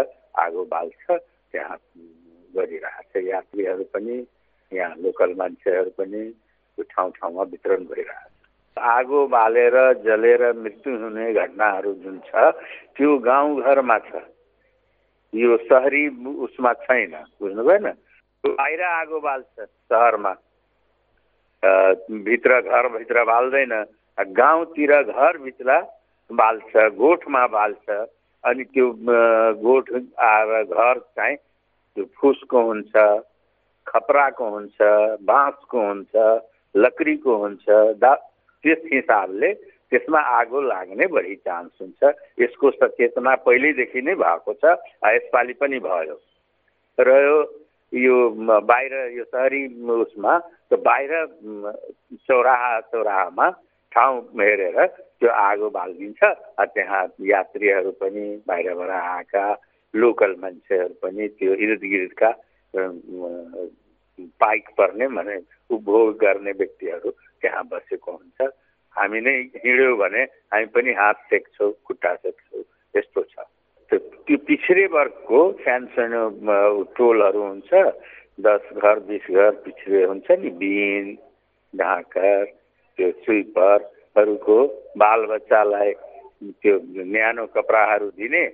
आगो 0.44 0.62
बाल्छ। 0.74 1.04
त्यहाँ 1.52 1.78
गरिरहेको 2.54 3.02
छ 3.10 3.24
यात्रीहरू 3.26 3.84
पनि 3.94 4.16
यहाँ 4.72 4.94
लोकल 5.02 5.30
मान्छेहरू 5.40 5.90
पनि 5.98 6.22
त्यो 6.78 6.82
ठाउँ 6.92 7.10
ठाउँमा 7.18 7.42
वितरण 7.52 7.80
गरिरहेको 7.90 8.30
छ 8.30 8.39
आगो 8.80 9.26
बालेर 9.28 9.76
जलेर 10.04 10.42
मृत्यु 10.56 10.96
हुने 10.98 11.32
घटनाहरू 11.32 11.92
जुन 12.02 12.18
छ 12.26 12.52
त्यो 12.96 13.16
गाउँघरमा 13.26 13.98
छ। 13.98 14.22
यो 15.32 15.56
सहरी 15.68 16.04
उसमा 16.44 16.72
छैन 16.84 17.14
बुझ्नु 17.40 17.62
भएन? 17.64 17.86
बाहिर 18.44 18.82
आगो 18.82 19.20
बाल्छ 19.20 19.60
सहरमा। 19.60 20.32
भित्र 22.26 22.60
घरभित्र 22.60 23.24
बाल्दैन। 23.24 23.74
गाउँतिर 24.18 24.92
घरभित्र 25.02 25.80
बाल्छ 26.30 26.72
गोठमा 26.96 27.46
बाल्छ। 27.46 27.86
अनि 28.44 28.64
त्यो 28.64 28.86
गोठ 29.60 29.90
आएर 30.18 30.62
घर 30.64 30.98
चाहिँ 31.16 31.36
त्यो 31.36 32.04
फुसको 32.16 32.62
हुन्छ 32.66 32.94
खपराको 33.86 34.48
हुन्छ 34.50 34.78
बाँसको 35.28 35.78
हुन्छ 35.86 36.12
लकडीको 36.74 37.36
हुन्छ 37.36 37.64
दा 38.00 38.14
त्यस 38.64 38.82
हिसाबले 38.92 39.52
त्यसमा 39.92 40.20
आगो 40.38 40.60
लाग्ने 40.62 41.06
बढी 41.06 41.34
चान्स 41.46 41.72
हुन्छ। 41.80 42.02
यसको 42.40 42.70
सचेतना 42.70 43.34
पहिल्यैदेखि 43.46 44.00
नै 44.02 44.14
भएको 44.14 44.52
छ 44.62 44.76
यसपालि 45.14 45.54
पनि 45.60 45.78
भयो। 45.80 46.16
र 46.98 47.10
यो 47.92 48.16
बाहिर 48.62 48.94
यो 49.18 49.24
सहरी 49.24 49.62
उसमा 49.90 50.38
त्यो 50.38 50.78
बाहिर 50.78 51.12
चौराहा 52.28 52.80
चौराहामा 52.80 53.48
ठाउँ 53.92 54.20
हेरेर 54.40 54.78
त्यो 54.86 55.30
आगो 55.30 55.68
बालिदिन्छ 55.70 56.22
त्यहाँ 56.70 57.02
यात्रीहरू 57.26 57.90
पनि 57.98 58.24
बाहिरबाट 58.46 58.90
आएका 58.90 59.44
लोकल 59.94 60.34
मान्छेहरू 60.42 60.94
पनि 61.02 61.28
त्यो 61.38 61.54
इर्द 61.66 61.82
गिर्दका 61.84 62.30
पाइक 64.40 64.68
पर्ने 64.78 65.06
भने 65.08 65.36
उपभोग 65.70 66.16
गर्ने 66.16 66.52
व्यक्तिहरू 66.52 67.10
त्यहाँ 67.42 67.64
बसेको 67.70 68.12
हुन्छ। 68.12 68.38
हामी 68.96 69.20
नै 69.20 69.34
हिँड्यौँ 69.64 69.96
भने 69.98 70.22
हामी 70.52 70.66
पनि 70.74 70.92
हात 71.00 71.18
सेक्छौँ 71.30 71.72
खुट्टा 71.86 72.14
सेक्छौँ 72.14 72.62
यस्तो 72.94 73.22
छ। 73.22 73.34
त्यो 73.90 74.36
पिछडे 74.46 74.86
वर्गको 74.94 75.40
सानो 75.62 75.86
सानो 75.94 76.22
टोलहरू 76.96 77.42
हुन्छ। 77.42 77.70
दस 78.40 78.64
घर 78.72 78.98
बिस 79.08 79.24
घर 79.30 79.50
पिछडे 79.64 80.04
हुन्छ 80.04 80.28
नि 80.40 80.50
बिन 80.60 81.06
ढाकर 81.74 82.44
त्यो 82.98 83.10
स्विपरहरूको 83.22 84.58
बालबच्चालाई 84.96 85.92
त्यो 86.62 86.74
न्यानो 87.14 87.46
कपडाहरू 87.54 88.08
दिने 88.16 88.44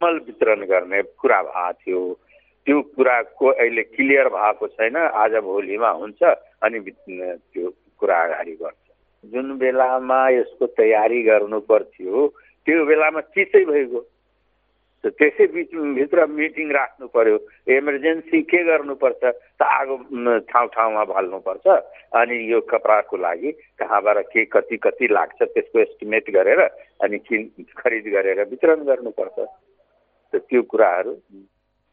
मल 0.00 0.14
वितरण 0.26 0.60
गर्ने 0.70 1.00
कुरा 1.20 1.40
भएको 1.42 1.72
थियो। 1.80 2.00
त्यो 2.66 2.80
कुराको 2.94 3.46
अहिले 3.50 3.82
क्लियर 3.82 4.28
भएको 4.28 4.66
छैन। 4.68 4.96
आज 4.96 5.34
भोलिमा 5.42 5.90
हुन्छ 6.00 6.22
अनि 6.62 6.78
त्यो 6.80 7.66
कुरा 8.00 8.22
अगाडि 8.24 8.54
बढ्छ 8.60 9.32
जुन 9.32 9.56
बेलामा 9.58 10.20
यसको 10.30 10.66
तयारी 10.78 11.20
गर्नु 11.22 11.60
पर्थ्यो 11.68 12.26
त्यो 12.66 12.84
बेलामा 12.86 13.20
चिसै 13.34 13.64
भइगयो। 13.64 14.00
त्यसै 15.04 15.46
बिच 15.52 15.70
भित्र 15.96 16.24
मिटिङ 16.28 16.68
राख्नु 16.76 17.06
पर्यो। 17.08 17.36
इमर्जेन्सी 17.72 18.40
के 18.48 18.60
गर्नुपर्छ? 18.64 19.22
त 19.58 19.60
आगो 19.62 19.96
ठाउँ 20.50 20.68
ठाउँमा 20.76 21.04
भल्नुपर्छ 21.12 21.66
अनि 22.20 22.36
यो 22.52 22.60
कपडाको 22.68 23.16
लागि 23.16 23.50
कहाँबाट 23.80 24.18
के 24.32 24.44
कति 24.54 24.76
कति 24.76 25.06
लाग्छ 25.08 25.40
त्यसको 25.42 25.78
एस्टिमेट 25.80 26.30
गरेर 26.36 26.60
अनि 27.00 27.18
किन 27.24 27.48
खरिद 27.80 28.06
गरेर 28.12 28.44
वितरण 28.50 28.84
गर्नुपर्छ। 28.84 29.38
त 30.32 30.44
त्यो 30.48 30.62
कुराहरू 30.68 31.12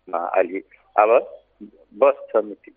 अलि 0.08 0.60
अब 0.96 1.12
बस्छ 1.96 2.32
मिटिङ। 2.44 2.74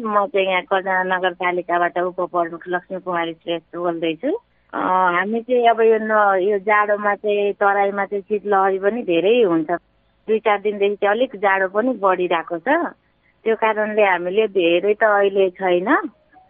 म 0.00 0.26
चाहिँ 0.32 0.48
यहाँ 0.48 0.62
कजना 0.72 1.02
नगरपालिकाबाट 1.14 1.98
उपप्रमुख 1.98 2.62
लक्ष्मी 2.68 2.98
कुमारी 3.00 3.32
श्रेष्ठ 3.32 3.76
बोल्दैछु। 3.76 4.30
हामी 4.72 5.40
चाहिँ 5.46 5.68
अब 5.68 5.80
यो 5.80 5.98
न 6.02 6.12
यो 6.42 6.58
जाडोमा 6.66 7.14
चाहिँ 7.14 7.52
तराईमा 7.60 8.04
चाहिँ 8.04 8.22
शीतलहरी 8.28 8.78
पनि 8.78 9.02
धेरै 9.02 9.42
हुन्छ। 9.42 9.70
दुई 10.28 10.38
चार 10.40 10.58
दिनदेखि 10.66 10.96
चाहिँ 10.96 11.14
अलिक 11.16 11.36
जाडो 11.36 11.68
पनि 11.68 11.92
बढिरहेको 12.02 12.58
छ। 12.58 12.68
त्यो 13.44 13.54
कारणले 13.60 14.02
हामीले 14.02 14.46
धेरै 14.56 14.94
त 14.94 15.04
अहिले 15.04 15.50
छैन। 15.60 15.88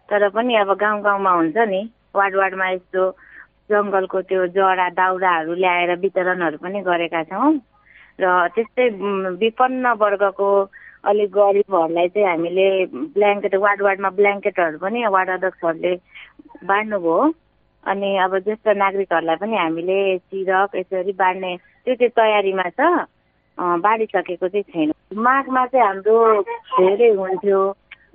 तर 0.09 0.29
पनि 0.29 0.55
अब 0.55 0.73
गाउँ 0.79 1.01
गाउँमा 1.01 1.31
हुन्छ 1.31 1.57
नि 1.57 1.81
वार्ड 2.15 2.35
वार्डमा 2.35 2.67
यस्तो 2.69 3.03
जङ्गलको 3.71 4.21
त्यो 4.29 4.41
जरा 4.55 4.87
दाउराहरू 4.95 5.53
ल्याएर 5.53 5.91
वितरणहरू 5.99 6.57
पनि 6.63 6.79
गरेका 6.81 7.23
छौँ। 7.29 7.53
र 8.21 8.25
त्यस्तै 8.55 8.89
विपन्न 9.43 9.85
वर्गको 9.99 10.49
अलिक 11.09 11.29
गरिबहरूलाई 11.31 12.07
चाहिँ 12.07 12.27
हामीले 12.27 12.67
ब्ल्याङ्केट 13.15 13.55
वार्ड 13.65 13.81
वार्डमा 13.87 14.09
ब्ल्याङ्केटहरू 14.19 14.77
पनि 14.83 15.05
वार्ड 15.15 15.29
अध्यक्षहरूले 15.29 15.93
बाँड्नुभयो। 16.69 17.17
अनि 17.83 18.09
अब 18.25 18.37
ज्येष्ठ 18.45 18.67
नागरिकहरूलाई 18.83 19.35
पनि 19.41 19.57
हामीले 19.57 19.97
सिरक 20.17 20.75
यसरी 20.75 21.13
बाँड्ने 21.21 21.55
त्यो 21.85 21.95
चाहिँ 21.95 22.13
तयारीमा 22.17 22.69
छ 22.77 22.81
बाँडिसकेको 23.57 24.47
चाहिँ 24.47 24.63
छैन। 24.73 24.91
माघमा 25.25 25.65
चाहिँ 25.65 25.85
हाम्रो 25.87 26.17
धेरै 26.41 27.09
हुन्थ्यो। 27.21 27.59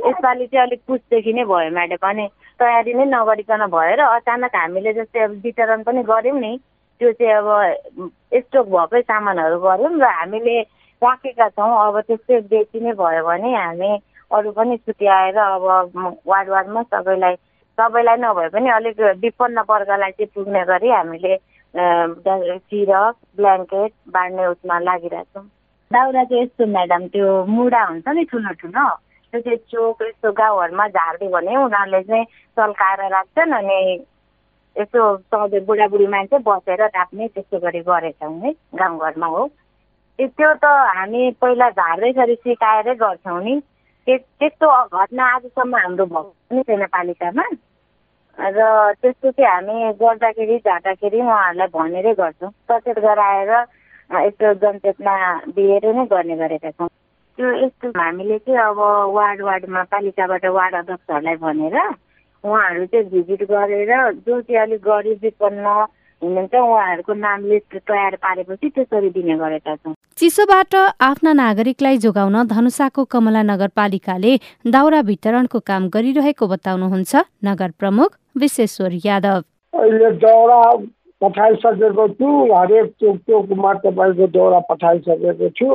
यसपालि 0.07 0.47
चाहिँ 0.47 0.67
अलिक 0.67 0.81
पुसदेखि 0.89 1.33
नै 1.33 1.45
भयो 1.45 1.71
म्याडम। 1.77 2.09
अनि 2.11 2.27
तयारी 2.61 2.93
नै 2.95 3.05
नगरिकन 3.15 3.63
भएर 3.77 4.01
अचानक 4.01 4.57
हामीले 4.57 4.93
जस्तै 4.99 5.21
अब 5.25 5.33
वितरण 5.45 5.83
पनि 5.87 6.03
गऱ्यौँ 6.11 6.41
नि। 6.41 6.53
त्यो 7.01 7.13
चाहिँ 7.13 7.35
अब 7.39 7.49
स्टक 8.43 8.67
भएकै 8.75 9.01
सामानहरू 9.03 9.59
गऱ्यौँ 9.61 9.99
र 10.01 10.07
हामीले 10.19 10.57
राखेका 11.03 11.49
छौँ 11.49 11.71
अब 11.87 12.01
त्यस्तै 12.01 12.41
बेची 12.51 12.81
नै 12.81 12.93
भयो 12.93 13.25
भने 13.27 13.55
हामी 13.55 13.91
अरू 14.31 14.51
पनि 14.53 14.77
छुट्याएर 14.77 15.37
अब 15.39 15.65
वार्ड 16.27 16.49
वार्डमा 16.49 16.83
सबैलाई 16.83 17.35
सबैलाई 17.79 18.17
नभए 18.21 18.49
पनि 18.55 18.71
अलिक 18.71 19.01
विपन्न 19.23 19.65
वर्गलाई 19.71 20.11
चाहिँ 20.11 20.31
पुग्ने 20.35 20.65
गरी 20.71 20.91
हामीले 20.91 21.37
सिरक 21.75 23.15
ब्ल्याङ्केट 23.37 23.93
बाँड्ने 24.15 24.47
उसमा 24.47 24.79
लागिरहेछौँ 24.81 25.45
दाउरा 25.91 26.25
चाहिँ 26.25 26.43
यस्तो 26.43 26.67
म्याडम 26.67 27.07
त्यो 27.15 27.29
मुढा 27.47 27.83
हुन्छ 27.85 28.09
नि 28.09 28.25
ठुलो 28.33 28.53
ठुलो 28.61 28.87
त्यो 29.33 29.41
चाहिँ 29.41 29.59
चोक 29.73 30.03
यस्तो 30.03 30.33
गाउँहरूमा 30.33 30.87
झारिदियो 30.89 31.31
भने 31.31 31.57
उनीहरूले 31.57 32.03
चाहिँ 32.03 32.25
चल्काएर 32.57 33.01
राख्छन् 33.13 33.57
अनि 33.59 33.79
यसो 34.77 35.01
सधैँ 35.33 35.65
बुढाबुढी 35.67 36.07
मान्छे 36.15 36.39
बसेर 36.47 36.83
राख्ने 36.85 37.29
त्यस्तो 37.29 37.59
गरी 37.65 37.81
गरेछौँ 37.89 38.35
है 38.45 38.53
गाउँघरमा 38.77 39.27
हो। 39.27 39.43
त्यो 40.27 40.55
त 40.55 40.65
हामी 40.65 41.31
पहिला 41.31 41.71
झार्दैखेरि 41.71 42.35
सिकाएरै 42.35 42.95
गर्छौँ 42.95 43.43
नि। 43.45 43.61
त्यस्तो 44.07 44.69
घटना 44.87 45.25
आजसम्म 45.25 45.77
हाम्रो 45.77 46.05
भएको 46.07 46.23
पनि 46.51 46.63
छैन 46.63 46.87
पालिकामा। 46.87 47.45
र 48.39 48.93
त्यस्तो 49.03 49.31
चाहिँ 49.31 49.51
हामी 49.51 49.93
गर्दाखेरि 49.93 50.59
झाँदाखेरि 50.59 51.21
उहाँहरूलाई 51.21 51.69
भनेरै 51.69 52.13
गर्छौँ। 52.13 52.51
सचेत 52.51 52.99
गराएर 52.99 53.51
यस्तो 54.11 54.55
जनचेतना 54.55 55.15
दिएर 55.49 55.85
नै 55.95 56.05
गर्ने 56.05 56.37
गरेका 56.37 56.71
छौँ। 56.71 56.89
त्यो 57.39 57.51
यस्तो 57.65 57.89
हामीले 58.01 58.39
चाहिँ 58.39 58.61
अब 58.61 58.79
वार्ड 59.15 59.41
वार्डमा 59.41 59.83
पालिकाबाट 59.83 60.45
वार्ड 60.47 60.75
अध्यक्षहरूलाई 60.75 61.37
भनेर 61.37 61.77
उहाँहरू 62.45 62.87
चाहिँ 62.87 63.09
भिजिट 63.11 63.43
गरेर 63.51 64.13
जो 64.13 64.41
चाहिँ 64.41 64.61
अलिक 64.63 64.81
गरिब 64.83 65.25
हुनुहुन्छ 66.23 66.55
उहाँहरूको 66.55 67.15
नाम 67.15 67.45
लिस्ट 67.51 67.77
तयार 67.89 68.17
पारेपछि 68.17 68.69
त्यसरी 68.71 69.11
दिने 69.11 69.37
गरेका 69.39 69.75
छौँ। 69.77 69.95
चिसोबाट 70.19 70.75
आफ्ना 71.01 71.33
नागरिकलाई 71.33 71.99
जोगाउन 71.99 72.37
धनुषाको 72.47 73.05
कमला 73.05 73.43
नगरपालिकाले 73.43 74.33
दाउरा 74.69 75.01
वितरणको 75.11 75.59
काम 75.67 75.89
गरिरहेको 75.89 76.47
बताउनुहुन्छ 76.47 77.25
नगर 77.45 77.71
प्रमुख 77.81 78.17
विश्वेश्वर 78.37 78.93
यादव। 79.05 79.41
अहिले 79.75 80.11
दाउरा 80.21 80.61
पठाइसकेको 81.23 82.07
छु 82.19 82.29
हरेक 82.53 82.87
चोक 83.01 83.17
चोकमा 83.29 83.73
तपाईँको 83.85 84.27
दाउरा 84.37 84.61
पठाइसकेको 84.69 85.49
छु। 85.57 85.69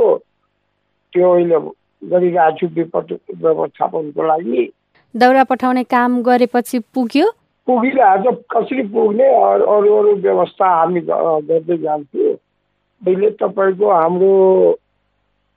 त्यो 1.13 1.31
अहिले 1.31 1.59
गरिरहेको 2.01 2.57
छु 2.57 2.67
विपद 2.75 3.17
व्यवस्थापनको 3.41 4.27
लागि। 4.27 4.69
दाउरा 5.15 5.43
पठाउने 5.49 5.83
काम 5.89 6.21
गरेपछि 6.21 6.79
पुग्यो। 6.93 7.27
पुगिरहेको 7.67 8.31
कसरी 8.53 8.83
पुग्ने 8.87 9.27
अरू 9.35 9.93
अरू 9.97 10.15
व्यवस्था 10.15 10.67
हामी 10.69 11.01
गर्दै 11.01 11.77
जान्छु 11.77 12.27
अहिले 12.29 13.29
तपाईँको 13.41 13.91
हाम्रो 13.91 14.33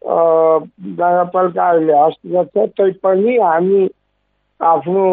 नगरपालिका 0.02 1.68
अहिले 1.70 1.98
हस्तगत 1.98 2.50
छ 2.54 2.66
तैपनि 2.78 3.36
हामी 3.36 3.88
आफ्नो 4.60 5.04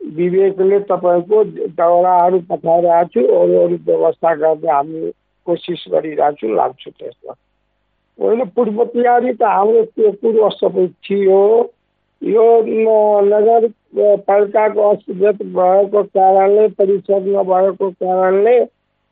विवेकले 0.00 0.80
तपाईँको 0.80 1.44
दाउराहरू 1.80 2.38
पठाइरहेको 2.50 3.08
छु 3.14 3.26
अरू 3.40 3.60
अरू 3.64 3.76
व्यवस्था 3.86 4.34
गर्ने 4.34 4.70
हामी 4.70 5.10
कोसिस 5.46 5.84
गरिरहेको 5.92 6.36
छु 6.40 6.54
लाग्छु 6.54 6.90
त्यसमा। 6.90 7.34
होइन 8.18 8.44
पूर्व 8.56 8.84
तयारी 8.84 9.32
त 9.32 9.42
हाम्रो 9.42 9.82
त्यो 9.84 10.10
पूर्व 10.22 10.48
सबै 10.50 10.86
थियो। 11.06 11.40
यो 12.24 12.44
नगरपालिकाको 13.22 14.80
अस्तित्व 14.90 15.44
भएको 15.56 16.02
कारणले 16.02 16.66
परिषद 16.78 17.24
नभएको 17.36 17.90
कारणले 17.90 18.56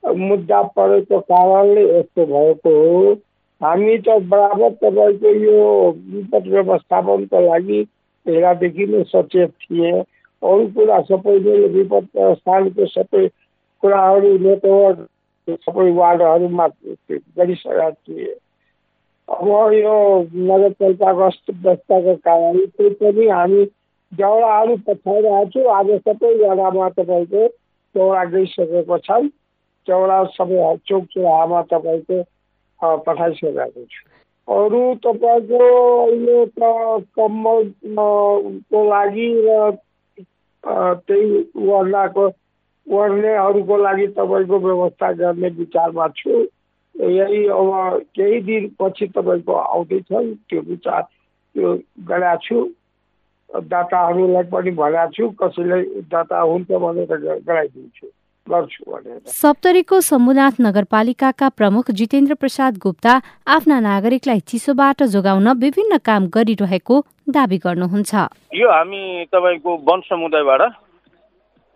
मुद्दा 0.02 0.61
परेको 0.76 1.19
कारणले 1.21 1.83
यस्तो 1.88 2.25
भएको 2.26 2.71
हो। 2.71 3.12
हामी 3.61 3.97
त 3.99 4.16
बराबर 4.31 4.71
तपाईँको 4.83 5.31
यो 5.45 5.59
विपद 6.12 6.47
व्यवस्थापनको 6.52 7.40
लागि 7.47 7.81
पहिलादेखि 8.26 8.87
नै 8.87 9.02
सचेत 9.12 9.50
थिए। 9.62 9.92
अरू 9.92 10.66
कुरा 10.75 11.00
सबैले 11.11 11.54
विपद 11.75 12.09
व्यवस्थापनको 12.16 12.87
सबै 12.95 13.26
कुराहरू 13.83 14.31
नेटवर्क 14.47 14.99
सबै 15.66 15.90
वार्डहरूमा 16.00 16.66
गरिसकेका 17.11 17.90
थिए। 17.90 18.33
अब 19.28 19.72
यो 19.72 19.94
नगरपालिकाको 20.34 21.22
अस्तव्यस्तको 21.26 22.14
कारणले 22.26 22.66
त्यही 22.66 22.94
पनि 23.00 23.26
हामी 23.28 23.64
जौडाहरू 24.12 24.76
पठाइरहेको 24.86 25.44
छु। 25.52 25.68
आज 25.76 25.90
सबै 26.08 26.32
जग्गामा 26.38 26.88
तपाईँको 26.98 27.46
चौडा 27.94 28.24
गइसकेको 28.34 28.98
छन्। 29.06 29.28
चौडा 29.86 30.18
सबै 30.36 30.76
चोक 30.88 31.04
चौराहामा 31.14 31.62
तपाईँको 31.72 32.18
पठाइसकेको 33.06 33.84
छु। 33.92 34.00
अरू 34.48 34.82
तपाईँको 35.06 35.62
अहिले 36.02 36.38
त 36.58 36.60
कम्मलको 37.16 38.84
लागि 38.90 39.28
र 39.46 39.70
त्यही 41.06 41.30
वर्णाको 41.68 42.26
वर्नेहरूको 42.86 43.76
लागि 43.82 44.06
तपाईँको 44.18 44.58
व्यवस्था 44.58 45.12
गर्ने 45.22 45.48
विचारमा 45.58 46.08
छु। 46.16 46.42
यही 46.94 47.46
अब 47.49 48.00
केही 48.16 48.40
दिनपछि 48.40 49.06
तपाईँको 49.06 49.52
आउँदैछ। 49.52 50.08
त्यो 50.49 50.61
विचार 50.61 51.02
त्यो 51.02 51.68
गरेको 52.08 52.37
छु। 52.44 52.58
दाताहरूलाई 53.50 54.44
पनि 54.49 54.70
भनेको 54.70 55.11
छु 55.12 55.28
कसैले 55.40 55.78
दाता 56.08 56.40
हुन्छ 56.40 56.70
भनेर 56.70 57.40
गराइदिन्छु। 57.46 58.06
गर्छु 58.46 58.82
भनेर। 58.90 59.18
सप्तरीको 59.26 60.00
शम्भुनाथ 60.00 60.54
नगरपालिकाका 60.61 61.49
प्रमुख 61.49 61.90
जितेन्द्र 61.90 62.34
प्रसाद 62.34 62.78
गुप्ता 62.78 63.12
आफ्ना 63.46 63.80
नागरिकलाई 63.80 64.40
चिसोबाट 64.40 65.02
जोगाउन 65.14 65.49
विभिन्न 65.58 65.99
काम 65.99 66.26
गरिरहेको 66.26 66.96
दावी 67.28 67.58
गर्नुहुन्छ। 67.58 68.12
यो 68.54 68.68
हामी 68.68 69.02
तपाईँको 69.32 69.70
वन 69.88 70.00
समुदायबाट 70.00 70.62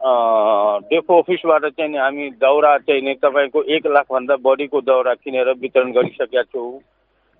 डेफो 0.01 1.21
अफिसबाट 1.23 1.65
चाहिँ 1.67 1.91
नि 1.91 1.99
हामी 1.99 2.31
दाउरा 2.41 2.77
चाहिँ 2.79 3.03
नि 3.03 3.15
तपाईँको 3.23 3.63
एक 3.75 3.87
लाखभन्दा 3.87 4.37
बढीको 4.45 4.81
दाउरा 4.81 5.15
किनेर 5.15 5.51
वितरण 5.61 5.93
गरिसकेका 5.93 6.43
छौँ। 6.43 6.79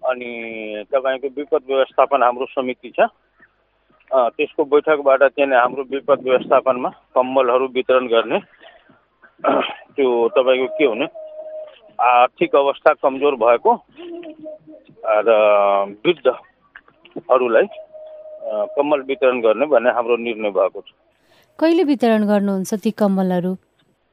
अनि 0.03 0.31
तपाईँको 0.93 1.29
विपद 1.37 1.63
व्यवस्थापन 1.69 2.23
हाम्रो 2.23 2.47
समिति 2.47 2.91
छ। 2.97 3.09
त्यसको 4.11 4.65
बैठकबाट 4.65 5.23
चाहिँ 5.23 5.53
हाम्रो 5.53 5.83
विपद 5.91 6.23
व्यवस्थापनमा 6.25 6.91
कम्बलहरू 7.15 7.67
वितरण 7.75 8.07
गर्ने। 8.09 8.39
त्यो 9.95 10.29
तपाईँको 10.37 10.67
के 10.79 10.85
हुने? 10.85 11.07
आर्थिक 11.99 12.55
अवस्था 12.57 12.93
कमजोर 13.03 13.35
भएको 13.37 13.73
र 15.07 15.31
वृद्धहरूलाई 16.05 17.67
कम्बल 18.77 19.01
वितरण 19.09 19.41
गर्ने 19.41 19.67
भन्ने 19.67 19.91
हाम्रो 19.91 20.17
निर्णय 20.17 20.51
भएको 20.51 20.81
छ। 20.81 21.06
कहिले 21.61 21.83
वितरण 21.89 22.25
गर्नुहुन्छ 22.29 22.75
ती 22.85 22.91
कम्बलहरू? 23.01 23.53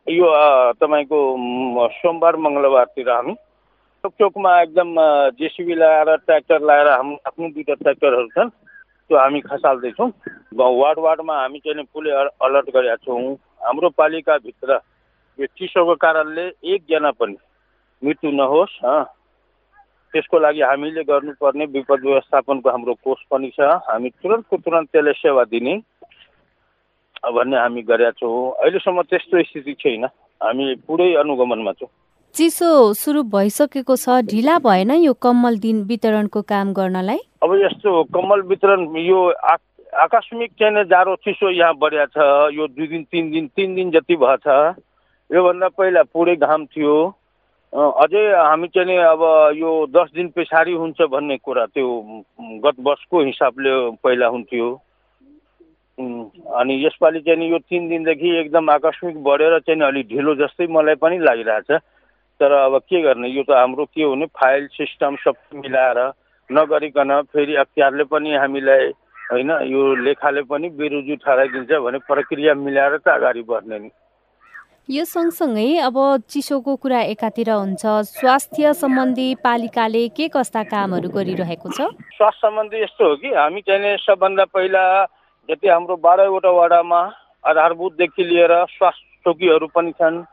यो 0.07 0.27
तपाईँको 0.79 1.17
सोमबार 1.91 2.35
मङ्गलबारतिर 2.39 3.09
हामी 3.09 3.33
चोक 4.03 4.13
चोकमा 4.19 4.51
एकदम 4.61 4.89
जेसिबी 5.39 5.75
लगाएर 5.75 6.15
ट्र्याक्टर 6.23 6.59
लगाएर 6.63 6.87
हाम्रो 6.87 7.17
आफ्नो 7.27 7.49
दुईवटा 7.49 7.75
ट्र्याक्टरहरू 7.83 8.27
छन् 8.35 8.49
त्यो 8.49 9.17
हामी 9.19 9.39
खसाल्दैछौँ। 9.43 10.09
वार्ड 10.55 10.99
वार्डमा 11.05 11.35
हामी 11.41 11.59
चाहिँ 11.67 11.83
पुरै 11.91 12.11
अलर्ट 12.47 12.67
गरेका 12.75 12.95
छौँ। 13.03 13.35
हाम्रो 13.67 13.89
पालिकाभित्र 13.99 14.79
यो 15.39 15.45
चिसोको 15.59 15.95
कारणले 15.99 16.47
एकजना 16.63 17.11
पनि 17.19 17.37
मृत्यु 18.01 18.31
नहोस् 18.39 18.79
त्यसको 20.13 20.39
लागि 20.39 20.61
हामीले 20.61 21.03
गर्नुपर्ने 21.11 21.65
विपद 21.75 21.99
व्यवस्थापनको 22.07 22.69
हाम्रो 22.69 22.93
कोष 23.03 23.19
पनि 23.31 23.49
छ। 23.51 23.67
हामी 23.83 24.09
तुरन्तको 24.23 24.57
तुरन्त 24.63 24.89
त्यसले 24.91 25.13
सेवा 25.19 25.43
दिने 25.51 25.75
भन्ने 27.23 27.57
हामी 27.57 27.81
गरेका 27.83 28.11
छौँ। 28.19 28.51
अहिलेसम्म 28.59 29.01
त्यस्तो 29.07 29.43
स्थिति 29.43 29.73
छैन। 29.79 30.05
हामी 30.41 30.65
पुरै 30.87 31.13
अनुगमनमा 31.23 31.71
छौँ। 31.79 31.89
चिसो 32.35 32.93
सुरु 32.93 33.23
भइसकेको 33.29 33.95
छ। 33.95 34.21
ढिला 34.27 34.57
भएन 34.59 34.91
यो 35.05 35.13
कम्मल 35.15 35.57
दिन 35.59 35.83
वितरणको 35.87 36.41
काम 36.43 36.73
गर्नलाई? 36.73 37.19
अब 37.43 37.51
यस्तो 37.63 37.91
कम्मल 38.11 38.41
वितरण 38.49 38.95
यो 38.97 39.19
आकस्मिक 40.03 40.51
चाहिँ 40.59 40.83
जाडो 40.89 41.15
चिसो 41.23 41.49
यहाँ 41.51 41.73
बढिया 41.77 42.05
छ। 42.11 42.17
यो 42.51 42.67
दुई 42.67 42.87
दिन 42.87 43.03
तिन 43.11 43.31
दिन 43.31 43.47
तिन 43.55 43.75
दिन 43.75 43.91
जति 43.91 44.15
भएछ 44.17 44.47
योभन्दा 45.29 45.67
पहिला 45.77 46.03
पुरै 46.09 46.35
घाम 46.35 46.65
थियो। 46.65 46.95
अझै 47.73 48.23
हामी 48.33 48.67
चाहिँ 48.73 48.97
अब 48.97 49.21
यो 49.57 49.69
दस 49.89 50.09
दिन 50.15 50.27
पछाडि 50.35 50.73
हुन्छ 50.73 51.01
भन्ने 51.09 51.37
कुरा 51.37 51.65
त्यो 51.73 51.87
गत 52.65 52.77
वर्षको 52.81 53.23
हिसाबले 53.25 53.71
पहिला 54.03 54.27
हुन्थ्यो। 54.27 54.67
अनि 55.97 56.73
यसपालि 56.85 57.19
चाहिँ 57.21 57.49
यो 57.49 57.57
तिन 57.69 57.87
दिनदेखि 57.89 58.29
एकदम 58.39 58.69
आकस्मिक 58.69 59.23
बढेर 59.23 59.59
चाहिँ 59.59 59.81
अलिक 59.87 60.07
ढिलो 60.09 60.35
जस्तै 60.35 60.67
मलाई 60.67 60.95
पनि 60.95 61.17
लागिरहेछ। 61.19 61.71
तर 62.39 62.51
अब 62.51 62.77
के 62.89 63.01
गर्ने 63.01 63.27
यो 63.29 63.43
त 63.43 63.51
हाम्रो 63.53 63.85
के 63.85 64.03
हुने 64.03 64.25
फाइल 64.33 64.67
सिस्टम 64.73 65.15
सब 65.23 65.35
मिलाएर 65.55 65.99
नगरिकन 66.49 67.21
फेरि 67.33 67.55
अख्तियारले 67.55 68.03
पनि 68.09 68.33
हामीलाई 68.35 68.91
होइन 69.31 69.51
यो 69.69 69.81
लेखाले 70.03 70.41
पनि 70.49 70.69
बेरुजु 70.75 71.15
ठहराइदिन्छ 71.21 71.71
भने 71.85 71.97
प्रक्रिया 72.09 72.53
मिलाएर 72.57 72.97
त 72.97 73.07
अगाडि 73.07 73.43
बढ्ने 73.47 73.79
नि। 73.79 73.89
यो 74.89 75.03
सँगसँगै 75.05 75.77
अब 75.79 75.97
चिसोको 76.27 76.75
कुरा 76.75 77.01
एकातिर 77.13 77.49
हुन्छ। 77.49 77.85
स्वास्थ्य 78.11 78.73
सम्बन्धी 78.75 79.27
पालिकाले 79.43 80.07
के 80.11 80.27
कस्ता 80.27 80.63
कामहरू 80.67 81.09
गरिरहेको 81.09 81.69
छ? 81.69 81.87
स्वास्थ्य 82.17 82.41
सम्बन्धी 82.43 82.81
यस्तो 82.83 83.09
हो 83.09 83.15
कि 83.15 83.29
हामी 83.31 83.61
चाहिँ 83.61 83.97
सबभन्दा 84.03 84.45
पहिला 84.51 84.83
जति 85.49 85.67
हाम्रो 85.67 85.95
बाह्रवटा 86.03 86.49
वडामा 86.49 86.99
आधारभूतदेखि 87.43 88.23
लिएर 88.23 88.53
स्वास्थ्य 88.71 89.21
चौकीहरू 89.25 89.67
पनि 89.75 89.91
छन् 89.91 90.23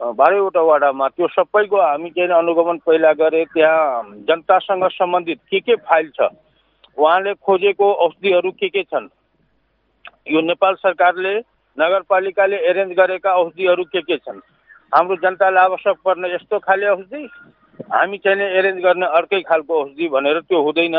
बाह्रैवटा 0.00 0.60
वडामा 0.60 1.08
त्यो 1.08 1.26
सबैको 1.28 1.80
हामी 1.82 2.10
चाहिँ 2.10 2.30
अनुगमन 2.38 2.78
पहिला 2.86 3.12
गरे 3.20 3.44
त्यहाँ 3.54 4.02
जनतासँग 4.28 4.86
सम्बन्धित 4.92 5.38
के 5.50 5.60
के 5.60 5.74
फाइल 5.86 6.10
छ 6.18 6.28
उहाँले 6.98 7.34
खोजेको 7.34 7.92
औषधिहरू 7.92 8.50
के 8.50 8.68
के 8.68 8.82
छन्? 8.82 9.08
यो 10.28 10.40
नेपाल 10.40 10.74
सरकारले 10.74 11.34
नगरपालिकाले 11.78 12.56
एरेन्ज 12.70 12.92
गरेका 12.96 13.32
औषधिहरू 13.32 13.84
के 13.84 14.00
के 14.00 14.16
छन्? 14.16 14.40
हाम्रो 14.92 15.16
जनतालाई 15.22 15.64
आवश्यक 15.64 15.96
पर्ने 16.04 16.34
यस्तो 16.34 16.58
खाले 16.58 16.86
औषधि? 16.88 17.22
हामी 17.92 18.18
चाहिँ 18.18 18.50
एरेन्ज 18.58 18.82
गर्ने 18.82 19.06
अर्कै 19.06 19.40
खालको 19.48 19.82
औषधि 19.82 20.08
भनेर 20.08 20.40
त्यो 20.40 20.62
हुँदैन। 20.62 20.96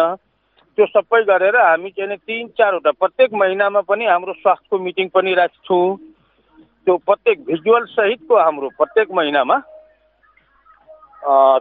त्यो 0.78 0.86
सबै 0.86 1.22
गरेर 1.26 1.56
हामी 1.58 1.90
चाहिँ 1.90 2.18
तिन 2.18 2.48
चारवटा 2.58 2.92
प्रत्येक 3.02 3.34
महिनामा 3.34 3.82
पनि 3.90 4.06
हाम्रो 4.06 4.34
स्वास्थ्यको 4.34 4.78
मिटिङ 4.78 5.08
पनि 5.10 5.34
राख्छौँ। 5.34 5.98
त्यो 6.88 6.96
प्रत्येक 7.02 7.38
भिजुअल 7.46 7.86
सहितको 7.98 8.36
हाम्रो 8.38 8.70
प्रत्येक 8.78 9.12
महिनामा। 9.20 9.58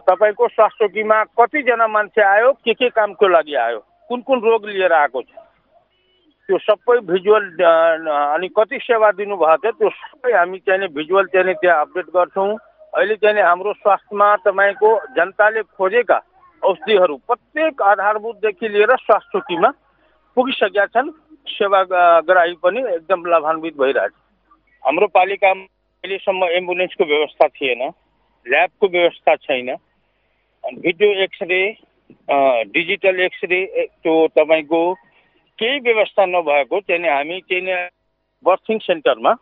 तपाईँको 0.05 0.47
स्वास्थ्य 0.47 0.87
बिमा 0.93 1.23
कतिजना 1.33 1.87
मान्छे 1.87 2.21
आयो 2.23 2.51
के 2.61 2.73
के 2.77 2.89
कामको 2.93 3.27
लागि 3.27 3.55
आयो 3.57 3.79
कुन 4.09 4.21
कुन 4.21 4.39
रोग 4.39 4.65
लिएर 4.69 4.93
आएको 4.93 5.21
छ? 5.21 5.33
त्यो 6.49 6.57
सबै 6.61 6.97
भिजुअल 7.09 7.43
अनि 7.57 8.47
कति 8.53 8.77
सेवा 8.85 9.11
दिनुभएको 9.17 9.57
थियो 9.57 9.71
त्यो 9.81 9.89
सबै 9.89 10.31
हामी 10.37 10.59
चाहिँ 10.61 10.87
भिजुअल 10.93 11.25
चाहिँ 11.33 11.53
त्यहाँ 11.57 11.81
अपडेट 11.81 12.07
गर्छौँ। 12.15 12.53
अहिले 12.93 13.15
चाहिँ 13.17 13.41
हाम्रो 13.41 13.73
स्वास्थ्यमा 13.81 14.35
तपाईँको 14.45 14.89
जनताले 15.17 15.61
खोजेका 15.73 16.19
औषधिहरू 16.63 17.15
प्रत्येक 17.27 17.81
आधारभूतदेखि 17.81 18.67
लिएर 18.67 18.95
स्वास्थ्य 18.97 19.29
चौकीमा 19.33 19.69
पुगिसकेका 20.37 20.85
छन्। 20.85 21.09
सेवा 21.47 21.81
ग्राही 22.27 22.53
पनि 22.63 22.79
एकदम 22.93 23.25
लाभान्वित 23.25 23.77
भइरहेछ। 23.77 24.13
हाम्रो 24.83 25.07
पालिकामा 25.07 25.63
अहिलेसम्म 25.63 26.43
एम्बुलेन्सको 26.57 27.05
व्यवस्था 27.05 27.47
थिएन 27.47 27.81
ल्याबको 28.45 28.87
व्यवस्था 28.87 29.35
छैन। 29.35 29.75
भिडियो 30.63 31.09
एक्सरे 31.23 31.59
डिजिटल 32.71 33.19
एक्सरे 33.21 33.59
त्यो 34.03 34.15
तपाईँको 34.35 34.81
केही 35.59 35.79
व्यवस्था 35.79 36.25
नभएको 36.25 36.79
चाहिँ 36.79 37.09
हामी 37.09 37.39
चाहिँ 37.49 37.87
बर्थिङ 38.45 38.77
सेन्टरमा 38.79 39.33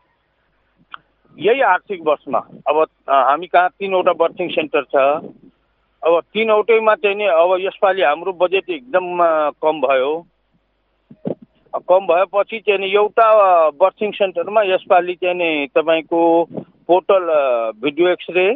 यही 1.38 1.62
आर्थिक 1.68 2.02
वर्षमा 2.06 2.40
अब 2.68 2.78
हामी 3.10 3.48
कहाँ 3.48 3.70
तिनवटा 3.70 4.14
बर्थिङ 4.14 4.50
सेन्टर 4.50 4.84
छ 4.94 4.96
अब 6.06 6.20
तिनवटैमा 6.34 6.96
चाहिँ 6.96 7.18
नि 7.18 7.26
अब 7.26 7.56
यसपालि 7.60 8.02
हाम्रो 8.04 8.32
बजेट 8.42 8.70
एकदम 8.70 9.18
कम 9.64 9.82
भयो। 9.82 10.14
कम 11.90 12.06
भएपछि 12.08 12.60
चाहिँ 12.60 12.80
नि 12.80 12.88
एउटा 12.94 13.28
बर्थिङ 13.82 14.12
सेन्टरमा 14.14 14.62
यसपालि 14.64 15.14
चाहिँ 15.24 15.36
नि 15.36 15.68
तपाईँको 15.76 16.22
पोर्टल 16.88 17.26
भिडियो 17.84 18.10
एक्सरे 18.10 18.48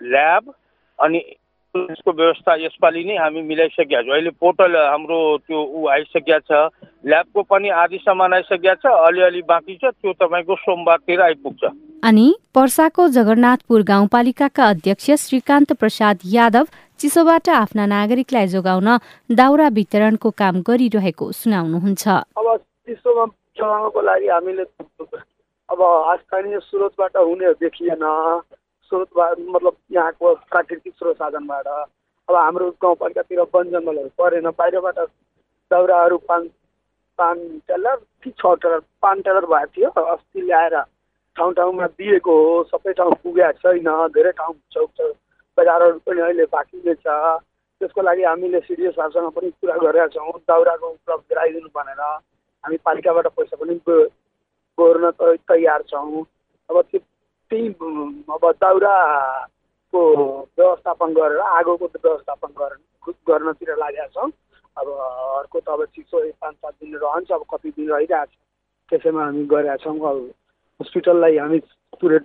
ल्याब 0.00 0.52
अनि 0.98 1.18
यसको 1.74 2.12
व्यवस्था 2.12 2.54
यसपालि 2.64 3.04
नै 3.04 3.16
हामी 3.16 3.42
मिलाइसकेका 3.42 4.02
छौँ। 4.02 4.12
अहिले 4.12 4.30
पोर्टल 4.40 4.76
हाम्रो 4.76 5.20
त्यो 5.48 5.58
ऊ 5.58 5.86
आइसकेका 5.88 6.38
छ। 6.38 6.68
ल्याबको 7.04 7.42
पनि 7.42 7.68
आदि 7.82 7.98
सामान 7.98 8.32
आइसकेका 8.32 8.74
छ। 8.74 8.92
अलिअलि 9.08 9.42
बाँकी 9.48 9.74
छ। 9.74 9.90
त्यो 9.90 10.12
तपाईँको 10.20 10.56
सोमबारतिर 10.56 11.20
आइपुग्छ। 11.20 11.64
अनि 12.04 12.26
पर्साको 12.54 13.08
जगन्नाथपुर 13.08 13.82
गाउँपालिकाका 13.82 14.68
अध्यक्ष 14.68 15.10
श्रीकान्त 15.24 15.72
प्रसाद 15.72 16.18
यादव 16.26 16.66
चिसोबाट 17.02 17.48
आफ्ना 17.50 17.84
नागरिकलाई 17.90 18.46
जोगाउन 18.46 18.88
दाउरा 19.34 19.68
वितरणको 19.74 20.30
काम 20.38 20.60
गरिरहेको 20.62 21.26
सुनाउनुहुन्छ। 21.34 22.04
अब 22.38 22.46
चिसोमा 22.86 23.24
चलाउनको 23.58 24.00
लागि 24.00 24.28
हामीले 24.30 24.64
अब 25.68 25.80
स्थानीय 26.22 26.58
स्रोतबाट 26.62 27.16
हुने 27.18 27.52
देखिएन। 27.58 28.04
स्रोतबाट 28.86 29.36
मतलब 29.50 29.74
यहाँको 29.90 30.34
प्राकृतिक 30.46 30.92
स्रोत 30.94 31.16
साधनबाट। 31.18 31.66
अब 31.66 32.34
हाम्रो 32.38 32.70
गाउँपालिकातिर 32.78 33.40
वन 33.50 33.64
जङ्गलहरू 33.74 34.10
परेन। 34.14 34.46
बाहिरबाट 34.54 34.98
दाउराहरू 35.70 36.16
पाँच 36.30 36.46
पाँच 37.18 37.38
टेलर 37.66 37.96
कि 38.22 38.30
छ 38.30 38.54
टेलर? 38.62 38.78
पाँच 39.02 39.18
टेलर 39.26 39.46
भएको 39.50 39.74
थियो। 39.74 39.90
अस्ति 39.90 40.40
ल्याएर 40.46 40.78
ठाउँ 41.36 41.52
ठाउँमा 41.58 41.86
दिएको 41.98 42.30
हो। 42.30 42.62
सबै 42.70 42.92
ठाउँ 42.94 43.18
पुगेको 43.26 43.58
छैन। 43.58 43.90
धेरै 44.14 44.32
ठाउँ 44.38 44.54
चौक 44.70 44.90
बजारहरू 45.58 45.98
पनि 46.06 46.20
अहिले 46.20 46.44
बाँकी 46.52 46.78
नै 46.86 46.94
छ। 46.94 47.06
त्यसको 47.80 48.02
लागि 48.02 48.22
हामीले 48.22 48.60
सिडिओ 48.62 48.90
साहबसँग 48.92 49.30
पनि 49.36 49.50
कुरा 49.60 49.76
गरेका 49.84 50.06
छौँ। 50.14 50.38
दाउराको 50.48 50.86
उपलब्ध 50.88 51.24
गराइदिनु 51.30 51.68
भनेर 51.74 52.00
हामी 52.00 52.76
पालिकाबाट 52.86 53.26
पैसा 53.36 53.56
पनि 53.58 53.74
गोर्न 54.78 55.10
तयार 55.18 55.82
छौँ। 55.90 56.22
अब 56.70 56.80
त्यो 56.90 57.00
त्यही 57.50 57.66
अब 58.32 58.44
दाउराको 58.62 60.02
व्यवस्थापन 60.58 61.12
गरेर 61.14 61.40
आगोको 61.40 61.86
व्यवस्थापन 61.86 62.50
गरेर 62.60 62.78
गर्नतिर 63.28 63.76
लागेका 63.76 64.06
छौँ। 64.14 64.30
अब 64.76 64.86
अर्को 64.88 65.60
त 65.60 65.68
अब 65.68 65.84
चिसो 65.94 66.16
पाँच 66.40 66.54
सात 66.54 66.74
दिन 66.80 66.96
रहन्छ 66.96 67.30
अब 67.32 67.42
कति 67.50 67.70
दिन 67.76 67.90
रहिरहेको 67.90 68.24
छ 68.24 68.38
त्यसैमा 68.88 69.24
हामी 69.24 69.44
गरेका 69.52 69.76
छौँ। 69.84 69.98
अब 70.00 70.30
हस्पिटललाई 70.80 71.36
हामी 71.36 71.58
पुरै 72.00 72.18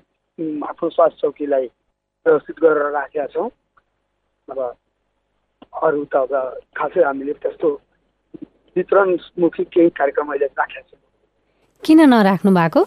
आफ्नो 0.70 0.90
स्वास्थ्य 0.90 1.20
चौकीलाई 1.22 1.68
व्यवस्थित 2.28 2.60
गरेर 2.60 2.92
राखेका 2.92 3.26
छौँ। 3.34 3.50
अब 4.48 4.60
अरू 5.84 6.04
त 6.12 6.16
अब 6.16 6.34
खासै 6.78 7.02
हामीले 7.04 7.34
त्यस्तो 7.40 7.70
वितरणमुखी 8.76 9.64
केही 9.74 9.90
कार्यक्रम 9.96 10.28
अहिले 10.32 10.46
राखेका 10.52 10.82
छौँ। 10.82 11.00
किन 11.84 12.00
नराख्नु 12.12 12.52
भएको? 12.52 12.82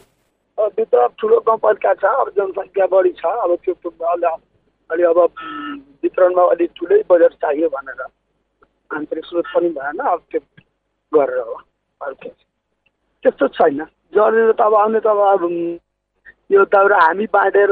भित्र 0.77 1.07
ठुलो 1.17 1.37
गाउँपालिका 1.41 1.93
छ 1.97 2.05
अब 2.21 2.29
जनसङ्ख्या 2.37 2.87
बढी 2.93 3.13
छ 3.17 3.25
अब 3.25 3.57
त्यो 3.65 3.75
अलि 4.91 5.03
अब 5.07 5.19
वितरणमा 6.03 6.43
अलिक 6.53 6.71
ठुलै 6.77 6.99
बजेट 7.09 7.33
चाहियो 7.43 7.69
भनेर 7.73 8.01
आन्तरिक 8.91 9.25
स्रोत 9.25 9.47
पनि 9.55 9.69
भएन 9.79 9.99
अब 10.05 10.21
त्यो 10.31 10.41
गरेर 11.13 11.39
हो 11.39 11.55
अरू 12.01 12.15
के 12.23 12.29
त्यस्तो 12.29 13.47
छैन। 13.57 13.81
जरेर 14.13 14.53
त 14.53 14.61
अब 14.61 14.75
आउने 14.75 15.01
त 15.01 15.07
अब 15.07 15.43
यो 16.53 16.65
दाउरा 16.75 16.99
हामी 17.01 17.27
बाँडेर 17.33 17.71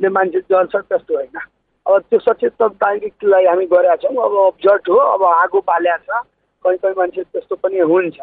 दाउराले 0.00 0.08
मान्छे 0.08 0.40
जल्छ 0.48 0.76
त्यस्तो 0.88 1.14
होइन। 1.14 1.38
अब 1.86 2.00
त्यो 2.10 2.18
सचेत 2.18 2.62
नागरिकलाई 2.62 3.44
हामी 3.46 3.66
गरेका 3.66 3.96
छौँ। 4.00 4.16
अब 4.16 4.34
अब्जर्भ 4.48 4.88
हो 4.88 4.96
अब 4.96 5.22
आगो 5.24 5.60
बाल्या 5.60 5.96
छ 5.98 6.24
कहीँ 6.64 6.78
कहीँ 6.78 6.94
मान्छे 6.96 7.22
त्यस्तो 7.22 7.56
पनि 7.56 7.78
हुन्छ। 7.84 8.20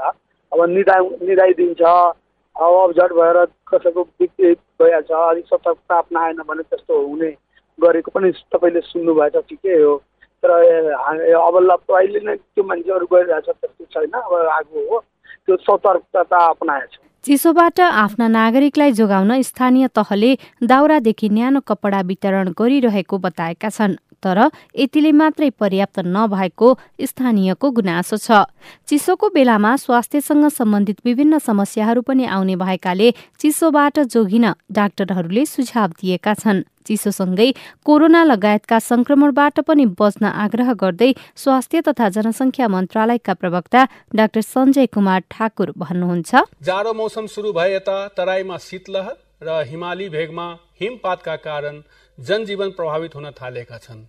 अब 0.51 0.59
निदा 0.69 0.97
निदाइदिन्छ 1.21 1.81
अब 1.81 2.73
अब्जर्भ 2.81 3.15
भएर 3.17 3.45
कसैको 3.69 4.03
बिक्री 4.03 4.53
भइहाल्छ 4.81 5.11
अलिक 5.11 5.45
सतर्कता 5.45 5.97
अप्नाएन 5.97 6.41
भने 6.49 6.63
त्यस्तो 6.63 6.93
हुने 6.97 7.31
गरेको 7.79 8.11
पनि 8.11 8.31
तपाईँले 8.53 8.81
सुन्नुभएछ 8.81 9.35
ठिकै 9.49 9.81
हो। 9.81 9.95
तर 10.43 10.49
अब 10.49 11.55
ल 11.61 11.69
अहिले 11.69 12.19
नै 12.25 12.35
त्यो 12.35 12.63
मान्छेहरू 12.63 13.05
गरिरहेछ 13.05 13.49
त्यस्तो 13.49 13.85
छैन। 13.93 14.13
अब 14.17 14.33
आगो 14.33 14.79
हो। 14.89 14.97
त्यो 15.45 15.55
सतर्कता 15.65 16.39
अप्नाएछ। 16.45 16.93
चिसोबाट 17.25 17.79
आफ्ना 17.79 18.27
नागरिकलाई 18.27 18.91
जोगाउन 18.97 19.41
स्थानीय 19.41 19.87
तहले 19.95 20.29
दाउरादेखि 20.63 21.29
न्यानो 21.29 21.59
कपडा 21.67 21.99
वितरण 22.09 22.51
गरिरहेको 22.59 23.17
बताएका 23.19 23.69
छन्। 23.69 23.95
तर 24.23 24.39
यतिले 24.75 25.11
मात्रै 25.11 25.49
पर्याप्त 25.59 25.99
नभएको 26.07 26.67
स्थानीयको 27.01 27.71
गुनासो 27.71 28.17
छ। 28.17 28.45
चिसोको 28.87 29.29
बेलामा 29.29 29.75
स्वास्थ्यसँग 29.77 30.47
सम्बन्धित 30.49 30.97
विभिन्न 31.05 31.37
समस्याहरू 31.39 32.01
पनि 32.01 32.25
आउने 32.27 32.55
भएकाले 32.55 33.11
चिसोबाट 33.39 33.99
जोगिन 34.07 34.45
डाक्टरहरूले 34.71 35.45
सुझाव 35.45 35.89
दिएका 35.99 36.33
छन्। 36.33 36.63
चिसोसँगै 36.87 37.51
कोरोना 37.83 38.23
लगायतका 38.23 38.77
संक्रमणबाट 38.79 39.59
पनि 39.67 39.85
बच्न 39.99 40.23
आग्रह 40.23 40.71
गर्दै 40.73 41.11
स्वास्थ्य 41.35 41.81
तथा 41.87 42.07
जनसंख्या 42.15 42.67
मन्त्रालयका 42.67 43.33
प्रवक्ता 43.33 43.81
डाक्टर 44.15 44.41
सञ्जय 44.43 44.85
कुमार 44.95 45.21
ठाकुर 45.27 45.71
भन्नुहुन्छ। 45.77 46.31
जाडो 46.63 46.93
मौसम 46.93 47.25
शुरू 47.27 47.51
भए 47.51 47.75
यता 47.75 47.97
तराईमा 48.17 48.57
शीतलहर 48.57 49.15
र 49.41 49.61
हिमाली 49.67 50.09
भेगमा 50.09 50.47
हिमपातका 50.81 51.35
कारण 51.37 51.81
जनजीवन 52.17 52.71
प्रभावित 52.71 53.15
हुन 53.15 53.29
थालेका 53.31 53.77
छन्। 53.77 54.03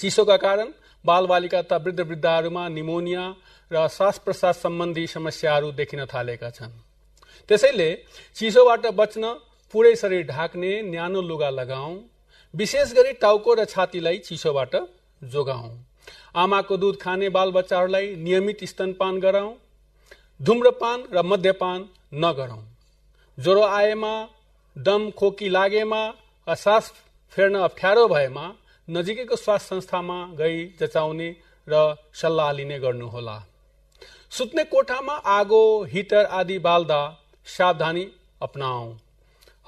चिसोका 0.00 0.36
कारण 0.36 0.72
बालबालिका 1.04 1.62
तथा 1.62 1.76
वृद्ध 1.78 2.00
वृद्धहरूमा 2.00 2.68
निमोनिया 2.68 3.24
र 3.70 3.86
श्वास 3.88 4.18
प्रश्वास 4.24 4.62
सम्बन्धी 4.62 5.06
समस्याहरू 5.08 5.70
देखिन 5.72 6.04
थालेका 6.06 6.50
छन्। 6.50 6.72
त्यसैले 7.48 7.90
चिसोबाट 8.36 8.86
बच्न 8.96 9.32
पुरै 9.74 9.94
शरीर 9.96 10.26
ढाक्ने 10.26 10.70
न्यानो 10.84 11.20
लुगा 11.22 11.50
लगाऊ 11.52 11.96
विशेष 12.54 12.92
गरी 12.94 13.12
टाउको 13.22 13.54
र 13.54 13.64
छातीलाई 13.66 14.18
चिसोबाट 14.26 14.76
जोगाऊ 15.22 15.70
आमाको 16.36 16.76
दुध 16.76 16.96
खाने 17.00 17.28
बालबच्चाहरूलाई 17.30 18.14
नियमित 18.18 18.64
स्तनपान 18.64 19.20
गराउँ 19.20 19.54
धुम्रपान 20.40 21.04
र 21.12 21.22
मद्यपान 21.24 21.88
नगरौँ 22.16 22.62
ज्वरो 23.38 23.62
आएमा 23.62 24.12
दम 24.76 25.10
खोकी 25.10 25.48
लागेमा 25.48 26.02
सास 26.46 26.92
फेर्न 27.32 27.54
अप्ठ्यारो 27.60 28.06
भएमा 28.08 28.44
नजिकैको 28.88 29.36
स्वास्थ्य 29.36 29.68
संस्थामा 29.68 30.16
गई 30.38 30.64
जचाउने 30.80 31.28
र 31.68 31.80
सल्लाह 32.14 32.52
लिने 32.52 32.78
गर्नुहोला। 32.78 33.36
सुत्ने 34.32 34.64
कोठामा 34.66 35.14
आगो 35.32 35.62
हिटर 35.92 36.24
आदि 36.32 36.58
बाल्दा 36.58 37.00
सावधानी 37.46 38.06
अपनाऊ। 38.42 38.92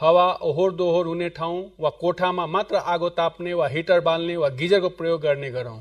हावा 0.00 0.26
ओहोर 0.42 0.72
दोहोर 0.72 1.07
हुने 1.07 1.28
ठाउँ 1.31 1.61
वा 1.81 1.90
कोठामा 2.00 2.46
मात्र 2.46 2.76
आगो 2.87 3.09
ताप्ने 3.11 3.54
वा 3.54 3.68
हिटर 3.68 4.00
बाल्ने 4.00 4.37
वा 4.37 4.48
गिजरको 4.59 4.88
प्रयोग 4.88 5.20
गर्ने 5.20 5.50
गरौँ। 5.50 5.81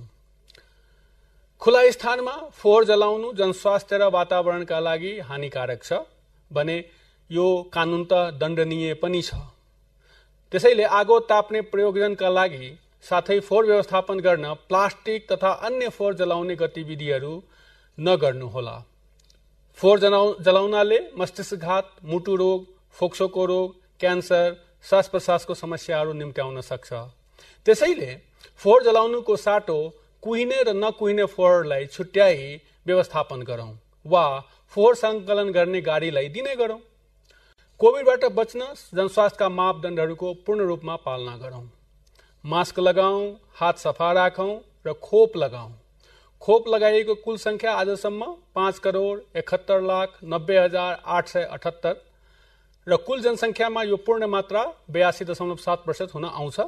खुला 1.62 1.90
स्थानमा 1.92 2.36
फोहोर 2.54 2.86
जलाउनु 2.86 3.34
जनस्वास्थ्य 3.34 3.98
र 3.98 4.10
वातावरणका 4.12 4.80
लागि 4.80 5.18
हानिकारक 5.22 5.84
छ 5.84 6.04
भने 6.52 6.78
यो 7.30 7.46
कानुन 7.74 8.04
त 8.04 8.40
दण्डनीय 8.40 8.94
पनि 9.02 9.22
छ। 9.22 9.36
त्यसैले 10.52 10.84
आगो 10.98 11.20
ताप्ने 11.30 11.62
प्रयोजनका 11.72 12.30
लागि 12.30 12.70
साथै 13.06 13.40
फोहोर 13.40 13.66
व्यवस्थापन 13.66 14.20
गर्न 14.20 14.54
प्लास्टिक 14.70 15.28
तथा 15.32 15.52
अन्य 15.68 15.90
फोहोर 15.90 16.14
जलाउने 16.16 16.56
गतिविधिहरू 16.56 17.34
नगर्नुहोला। 17.98 18.78
फोहोर 19.80 20.00
जलाउ 20.00 20.34
जलाउनाले 20.42 21.00
मस्तिष्कघात 21.18 21.92
मुटु 22.06 22.36
रोग 22.36 22.66
फोक्सोको 22.98 23.46
रोग 23.46 23.76
क्यान्सर 24.00 24.56
श्वास 24.86 25.08
प्रश्वासको 25.10 25.54
समस्याहरू 25.56 26.14
निम्त्याउन 26.14 26.62
सक्छ। 26.64 26.94
त्यसैले 27.66 28.12
फोहोर 28.62 28.84
जलाउनुको 28.84 29.36
साटो 29.38 29.80
कुहिने 30.24 30.64
र 30.64 30.74
नकुहिने 30.76 31.26
फोहोरलाई 31.36 31.86
छुट्याई 31.88 32.60
व्यवस्थापन 32.88 33.42
गरौँ 33.50 33.72
वा 34.06 34.26
फोहोर 34.74 34.96
सङ्कलन 34.98 35.52
गर्ने 35.52 35.82
गाडीलाई 35.82 36.30
दिने 36.30 36.56
गरौँ। 36.56 36.80
कोभिडबाट 37.80 38.24
बच्न 38.34 38.66
जनस्वास्थ्यका 38.96 39.48
मापदण्डहरूको 39.50 40.34
पूर्ण 40.46 40.66
रूपमा 40.68 40.96
पालना 40.98 41.36
गरौँ। 41.38 41.62
मास्क 42.44 42.80
लगाऊ 42.80 43.20
हात 43.56 43.78
सफ़ा 43.78 44.12
राखौँ 44.14 44.54
र 44.88 44.94
खोप 45.00 45.38
लगाऊ। 45.38 45.70
खोप 46.42 46.68
लगाइएको 46.68 47.16
कुल 47.22 47.38
संख्या 47.38 47.74
आजसम्म 47.74 48.26
पाँच 48.56 48.80
करोड 48.80 49.22
एकहत्तर 49.38 49.82
लाख 49.84 50.18
नब्बे 50.26 50.58
हज़ार 50.58 51.02
आठ 51.06 51.28
सय 51.28 51.44
अठहत्तर, 51.44 51.96
र 52.88 52.98
कुल 52.98 53.22
जनसङ्ख्यामा 53.22 53.84
यो 53.84 53.98
पूर्ण 54.02 54.26
मात्रा 54.28 54.66
बयासी 54.90 55.26
दशमलव 55.28 55.56
सात 55.60 55.86
प्रतिशत 55.86 56.16
हुन 56.16 56.26
आउँछ। 56.26 56.60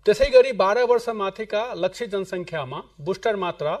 त्यसै 0.00 0.30
गरी 0.30 0.52
बाह्र 0.54 0.88
वर्ष 0.88 1.08
माथिका 1.14 1.62
लक्षित 1.76 2.10
जनसङ्ख्यामा 2.10 2.82
बुस्टर 3.02 3.36
मात्रा 3.36 3.78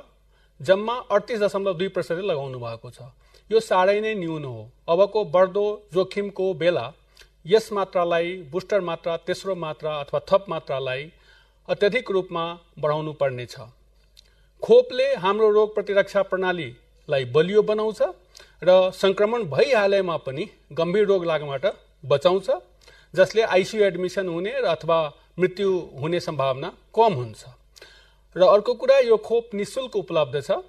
जम्मा 0.60 1.02
अडतिस 1.10 1.40
दशमलव 1.40 1.72
दुई 1.74 1.88
प्रतिशतले 1.88 2.28
लगाउनु 2.28 2.58
भएको 2.60 2.90
छ। 2.90 3.08
यो 3.50 3.60
साह्रै 3.60 4.00
नै 4.00 4.14
न्यून 4.14 4.44
हो। 4.44 4.58
अबको 4.88 5.24
बढ्दो 5.32 5.64
जोखिमको 5.94 6.44
बेला 6.60 6.84
यस 7.46 7.66
मात्रालाई 7.72 8.30
बुस्टर 8.52 8.80
मात्रा 8.80 9.16
तेस्रो 9.26 9.54
मात्रा 9.64 9.92
अथवा 10.00 10.20
थप 10.30 10.44
मात्रालाई 10.48 11.02
अत्यधिक 11.68 12.10
रूपमा 12.10 12.44
बढाउनु 12.78 13.12
पर्नेछ। 13.20 13.56
खोपले 14.62 15.08
हाम्रो 15.20 15.50
रोग 15.50 15.74
प्रतिरक्षा 15.74 16.22
प्रणालीलाई 16.30 17.24
बलियो 17.34 17.62
बनाउँछ 17.62 18.00
र 18.64 18.90
संक्रमण 18.94 19.44
भइहालेमा 19.50 20.16
पनि 20.24 20.44
गम्भीर 20.72 21.06
रोग 21.06 21.24
लाग्नबाट 21.26 21.66
बचाउँछ 22.04 22.50
जसले 23.14 23.42
आइसियु 23.54 23.84
एडमिसन 23.84 24.28
हुने 24.28 24.52
र 24.60 24.64
अथवा 24.66 24.98
मृत्यु 25.38 25.68
हुने 26.00 26.20
सम्भावना 26.20 26.68
कम 26.96 27.12
हुन्छ। 27.14 27.42
र 28.36 28.42
अर्को 28.48 28.74
कुरा 28.74 28.98
यो 29.04 29.16
खोप 29.20 29.54
निशुल्क 29.54 29.96
उपलब्ध 29.96 30.40
छ। 30.40 30.64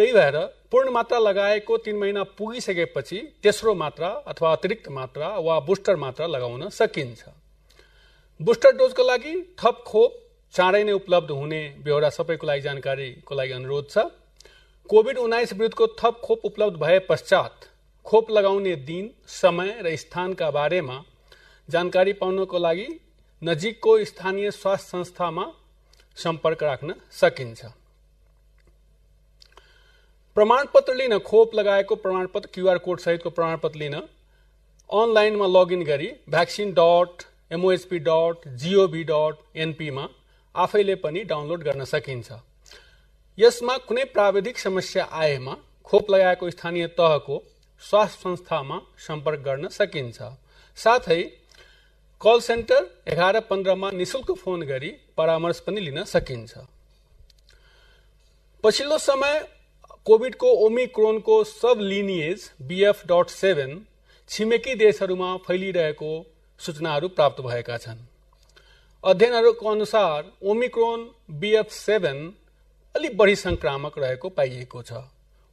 त्यही 0.00 0.12
भएर 0.12 0.36
पूर्ण 0.72 0.90
मात्रा 0.90 1.18
लगाएको 1.18 1.76
तिन 1.78 1.96
महिना 1.98 2.22
पुगिसकेपछि 2.32 3.16
तेस्रो 3.42 3.74
मात्रा 3.74 4.08
अथवा 4.26 4.52
अतिरिक्त 4.52 4.88
मात्रा 4.88 5.28
वा 5.38 5.58
बुस्टर 5.60 5.96
मात्रा 5.96 6.26
लगाउन 6.26 6.68
सकिन्छ। 6.70 7.24
बुस्टर 8.40 8.72
डोजको 8.76 9.02
लागि 9.04 9.32
थप 9.60 9.82
खोप 9.86 10.14
चाँडै 10.54 10.82
नै 10.84 10.92
उपलब्ध 10.92 11.30
हुने 11.30 11.60
बेहोरा 11.84 12.10
सबैको 12.10 12.46
लागि 12.46 12.60
जानकारीको 12.60 13.34
लागि 13.34 13.52
अनुरोध 13.52 13.90
छ। 13.90 14.08
कोभिड 14.90 15.18
उन्नाइस 15.18 15.52
विरुद्धको 15.52 15.86
थप 16.00 16.20
खोप 16.24 16.46
उपलब्ध 16.48 16.80
भए 16.80 16.98
पश्चात 17.04 17.68
खोप 18.06 18.30
लगाउने 18.30 18.74
दिन 18.88 19.10
समय 19.28 19.70
र 19.82 19.96
स्थानका 19.96 20.50
बारेमा 20.50 20.96
जानकारी 21.68 22.12
पाउनको 22.16 22.58
लागि 22.58 22.88
नजिकको 23.42 23.98
स्थानीय 24.04 24.50
स्वास्थ्य 24.52 24.88
संस्थामा 24.88 25.44
सम्पर्क 26.16 26.62
राख्न 26.62 26.94
सकिन्छ। 27.12 27.60
प्रमाणपत्र 30.40 30.92
लिन 30.94 31.12
खोप 31.20 31.54
लगाएको 31.54 31.94
प्रमाणपत्र 32.02 32.48
क्युआर 32.54 32.78
कोड 32.84 33.00
सहितको 33.00 33.30
प्रमाणपत्र 33.30 33.78
लिन 33.78 33.94
अनलाइनमा 34.90 35.46
लगइन 35.46 35.82
गरी 35.84 36.06
vaccine 36.30 36.70
dot 36.78 37.24
MOHP 37.52 37.98
dot 38.06 38.46
GOV 38.62 39.02
dot 39.10 39.58
एनपीमा 39.64 40.06
आफैले 40.54 40.94
पनि 41.02 41.24
डाउनलोड 41.32 41.62
गर्न 41.64 41.84
सकिन्छ। 41.84 42.38
यसमा 43.38 43.76
कुनै 43.90 44.04
प्राविधिक 44.14 44.58
समस्या 44.58 45.06
आएमा 45.20 45.56
खोप 45.86 46.10
लगाएको 46.10 46.50
स्थानीय 46.50 46.86
तहको 46.96 47.42
स्वास्थ्य 47.82 48.20
संस्थामा 48.22 48.80
सम्पर्क 49.08 49.40
गर्न 49.42 49.68
सकिन्छ। 49.76 50.32
साथै 50.78 51.20
कल 52.20 52.40
सेन्टर 52.40 52.90
एघार 53.12 53.40
पन्ध्रमा 53.52 53.90
निशुल्क 53.92 54.36
फ़ोन 54.40 54.68
गरी 54.72 54.96
परामर्श 55.16 55.60
पनि 55.68 55.80
लिन 55.80 56.04
सकिन्छ। 56.08 56.66
पछिल्लो 58.64 58.98
समय 59.04 59.40
कोभिडको 60.10 60.48
ओमिक्रोनको 60.66 61.34
sub 61.44 61.80
lineage 61.80 62.44
BF 62.68 63.02
dot 63.06 63.28
seven 63.30 63.74
छिमेकी 64.30 64.74
देशहरूमा 64.74 65.28
फैलिरहेको 65.38 66.08
सूचनाहरू 66.60 67.08
प्राप्त 67.10 67.40
भएका 67.40 67.76
छन्। 67.76 67.98
अध्ययनहरूको 69.04 69.68
अनुसार 69.70 70.24
ओमिक्रोन 70.50 71.08
बिएफ 71.40 71.70
सेभेन 71.72 72.18
अलिक 72.94 73.16
बढी 73.16 73.36
संक्रामक 73.36 73.98
रहेको 73.98 74.28
पाइएको 74.30 74.82
छ। 74.82 75.04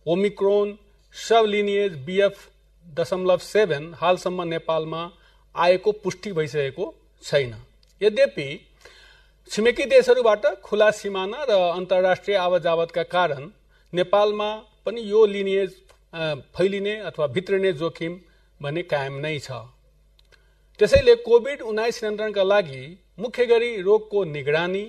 ओमिक्रोन 0.05 0.77
सब 1.15 1.45
लिनिएज 1.47 1.97
बिएफ 2.05 2.49
दशमलव 2.85 3.37
सेभेन 3.43 3.93
हालसम्म 3.97 4.47
नेपालमा 4.47 5.03
आएको 5.55 5.91
पुष्टि 5.99 6.31
भइसकेको 6.31 6.93
छैन। 7.23 7.53
यद्यपि 8.01 8.49
छिमेकी 9.51 9.85
देशहरूबाट 9.93 10.45
खुला 10.63 10.89
सिमाना 10.95 11.45
र 11.49 11.61
अन्तर्राष्ट्रिय 11.69 12.37
आवत 12.37 12.91
कारण 12.97 13.49
नेपालमा 13.93 14.49
पनि 14.85 15.01
यो 15.01 15.25
लिनिएज 15.25 15.71
फैलिने 16.55 16.95
अथवा 17.01 17.27
भित्रिने 17.27 17.71
जोखिम 17.73 18.19
भने 18.61 18.81
कायम 18.83 19.15
नै 19.19 19.39
छ। 19.39 19.51
त्यसैले 20.79 21.15
कोभिड 21.23 21.61
उन्नाइस 21.61 22.03
नियन्त्रणका 22.03 22.43
लागि 22.43 22.83
मुख्य 23.19 23.45
गरी 23.45 23.71
रोगको 23.81 24.23
निगरानी, 24.25 24.85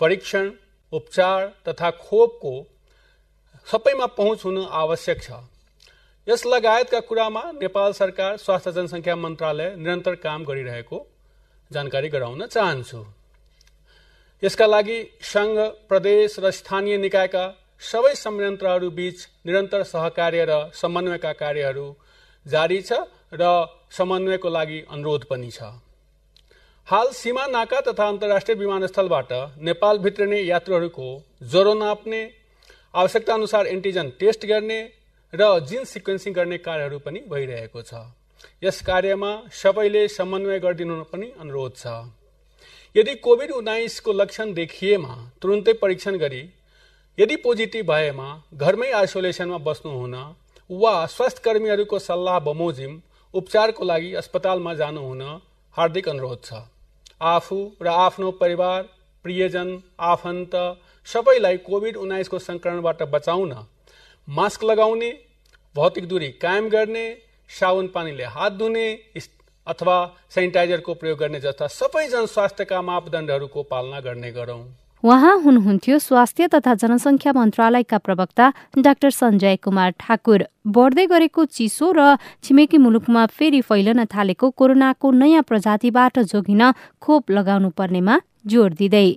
परीक्षण, 0.00 0.50
उपचार 0.92 1.46
तथा 1.68 1.90
खोपको 2.00 2.54
सबैमा 3.66 4.06
पहुँच 4.18 4.44
हुनु 4.44 4.62
आवश्यक 4.64 5.22
छ। 5.22 5.30
यस 6.26 6.46
लगायतका 6.46 7.00
कुरामा 7.00 7.42
नेपाल 7.52 7.92
सरकार, 7.92 8.36
स्वास्थ्य 8.36 8.72
जनसङ्ख्या 8.72 9.16
मन्त्रालय 9.16 9.74
निरन्तर 9.76 10.14
काम 10.16 10.44
गरिरहेको 10.44 10.98
जानकारी 11.70 12.08
गराउन 12.08 12.46
चाहन्छु। 12.46 13.00
यसका 14.42 14.66
लागि 14.66 14.98
सङ्घ, 15.22 15.58
प्रदेश 15.88 16.38
र 16.38 16.50
स्थानीय 16.50 16.96
निकायका 16.98 17.44
सबै 17.82 18.14
संयन्त्रहरू 18.16 18.88
बीच 18.92 19.26
निरन्तर 19.46 19.82
सहकार्य 19.84 20.44
र 20.48 20.54
समन्वयका 20.74 21.32
कार्यहरू 21.34 21.86
जारी 22.46 22.80
छ 22.82 22.92
र 23.34 23.50
समन्वयको 23.92 24.48
लागि 24.50 24.78
अनुरोध 24.90 25.24
पनि 25.24 25.50
छ। 25.50 25.68
हाल 26.88 27.08
सीमा 27.12 27.46
नाका 27.48 27.80
तथा 27.86 28.08
अन्तर्राष्ट्रिय 28.08 28.56
विमानस्थलबाट 28.56 29.32
नेपाल 29.62 29.98
भित्रिने 29.98 30.40
यात्रुहरूको 30.42 31.08
ज्वरो 31.44 31.74
नाप्ने 31.76 32.20
आवश्यकता 32.94 33.34
अनुसार 33.34 33.66
एन्टिजन 33.68 34.12
टेस्ट 34.20 34.46
गर्ने 34.46 34.80
र 35.32 35.48
जिन 35.68 35.84
सिक्वेन्सिङ 35.84 36.32
गर्ने 36.34 36.58
कार्यहरू 36.58 36.98
पनि 36.98 37.20
भइरहेको 37.30 37.82
छ। 37.82 38.04
यस 38.62 38.80
कार्यमा 38.82 39.32
सबैले 39.54 40.06
समन्वय 40.10 40.58
गरिदिनु 40.60 41.02
पनि 41.12 41.32
अनुरोध 41.38 41.74
छ। 41.76 41.86
यदि 42.94 43.14
कोभिड 43.22 43.50
उन्नाइसको 43.52 44.12
लक्षण 44.14 44.52
देखिएमा 44.54 45.14
तुरुन्तै 45.42 45.72
परीक्षण 45.82 46.16
गरी 46.18 46.42
यदि 47.18 47.36
पोजिटिभ 47.36 47.86
भएमा 47.86 48.26
घरमै 48.54 48.90
आइसोलेसनमा 48.92 49.56
बस्नुहुन 49.60 50.14
वा 50.70 50.92
स्वास्थ्य 51.08 51.42
कर्मीहरूको 51.44 51.98
सल्लाह 52.00 52.38
बमोजिम 52.40 52.92
उपचारको 53.34 53.84
लागि 53.84 54.12
अस्पतालमा 54.14 54.74
जानुहुन 54.74 55.22
हार्दिक 55.76 56.08
अनुरोध 56.08 56.44
छ। 56.44 56.60
आफू 57.20 57.58
र 57.82 57.88
आफ्नो 57.96 58.30
परिवार, 58.38 58.82
प्रियजन, 59.24 59.68
आफन्त 60.02 60.54
सबैलाई 61.06 61.56
कोभिड 61.66 61.96
उन्नाइसको 61.98 62.38
संक्रमणबाट 62.40 63.02
बचाउन, 63.10 63.52
मास्क 64.28 64.64
लगाउने, 64.64 65.10
भौतिक 65.74 66.08
दूरी 66.08 66.30
कायम 66.38 66.68
गर्ने, 66.68 67.06
साबुन 67.50 67.88
पानीले 67.88 68.24
हात 68.30 68.52
धुने 68.54 68.88
अथवा 69.66 69.96
सेनिटाइजरको 70.30 70.94
प्रयोग 70.94 71.18
गर्ने 71.18 71.40
जस्ता 71.40 71.66
सबै 71.74 72.08
जनस्वास्थ्यका 72.08 72.82
मापदण्डहरूको 72.82 73.62
पालना 73.64 74.00
गर्ने 74.00 74.30
गरौँ। 74.32 74.62
उहाँ 75.04 75.36
हुनुहुन्थ्यो 75.40 75.98
स्वास्थ्य 75.98 76.46
तथा 76.48 76.74
जनसङ्ख्या 76.74 77.32
मन्त्रालयका 77.32 77.98
प्रवक्ता 77.98 78.46
डाक्टर 78.78 79.10
सञ्जय 79.10 79.56
कुमार 79.56 79.90
ठाकुर। 80.00 80.44
बढ्दै 80.66 81.06
गरेको 81.06 81.44
चिसो 81.46 81.92
र 81.94 82.16
छिमेकी 82.42 82.78
मुलुकमा 82.78 83.26
फेरि 83.30 83.60
फैलन 83.62 84.04
थालेको 84.04 84.50
कोरोनाको 84.50 85.10
नयाँ 85.10 85.42
प्रजातिबाट 85.42 86.18
जोगिन 86.26 86.62
खोप 86.98 87.30
लगाउनु 87.30 87.70
पर्नेमा 87.78 88.18
जोड 88.46 88.74
दिँदै। 88.74 89.08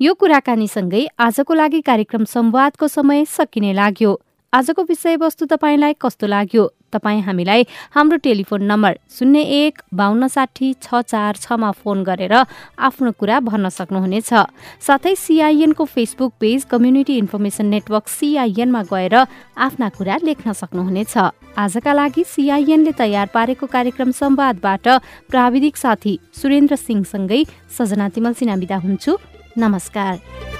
यो 0.00 0.14
कुराकानीसँगै 0.14 1.06
आजको 1.18 1.54
लागि 1.54 1.80
कार्यक्रम 1.86 2.24
संवादको 2.26 2.88
समय 2.88 3.24
सकिने 3.30 3.72
लाग्यो। 3.72 4.12
आजको 4.52 4.82
विषयवस्तु 4.82 5.46
तपाईँलाई 5.46 5.94
कस्तो 6.02 6.26
लाग्यो? 6.26 6.64
तपाईँ 6.92 7.22
हामीलाई 7.22 7.66
हाम्रो 7.94 8.16
टेलिफोन 8.24 8.62
नम्बर 8.62 8.98
शून्य 9.18 9.40
एक 9.60 9.82
बाहन्न 9.94 10.28
साठी 10.28 10.72
छ 10.82 11.00
चार 11.02 11.36
छमा 11.36 11.70
फोन 11.72 12.02
गरेर 12.04 12.34
आफ्नो 12.78 13.10
कुरा 13.18 13.40
भन्न 13.40 13.68
सक्नुहुनेछ। 13.68 14.32
साथै 14.80 15.14
सिआइएनको 15.16 15.84
Facebook 15.86 16.32
page 16.40 16.64
community 16.70 17.16
information 17.18 17.66
network 17.66 18.08
सिआइएनमा 18.08 18.82
गएर 18.92 19.14
आफ्ना 19.58 19.88
कुरा 19.98 20.16
लेख्न 20.24 20.52
सक्नुहुनेछ। 20.52 21.16
आजका 21.58 21.92
लागि 21.92 22.24
सिआइएनले 22.26 22.92
तयार 22.92 23.26
पारेको 23.34 23.66
कार्यक्रम 23.66 24.10
संवादबाट 24.12 24.88
प्राविधिक 25.30 25.76
साथी 25.76 26.18
सुरेन्द्र 26.32 26.76
सिंहसँगै 26.76 27.44
सजना 27.78 28.08
तिमल 28.08 28.32
सिना 28.32 28.56
बिदा 28.56 28.76
हुन्छु। 28.76 29.18
नमस्कार। 29.58 30.59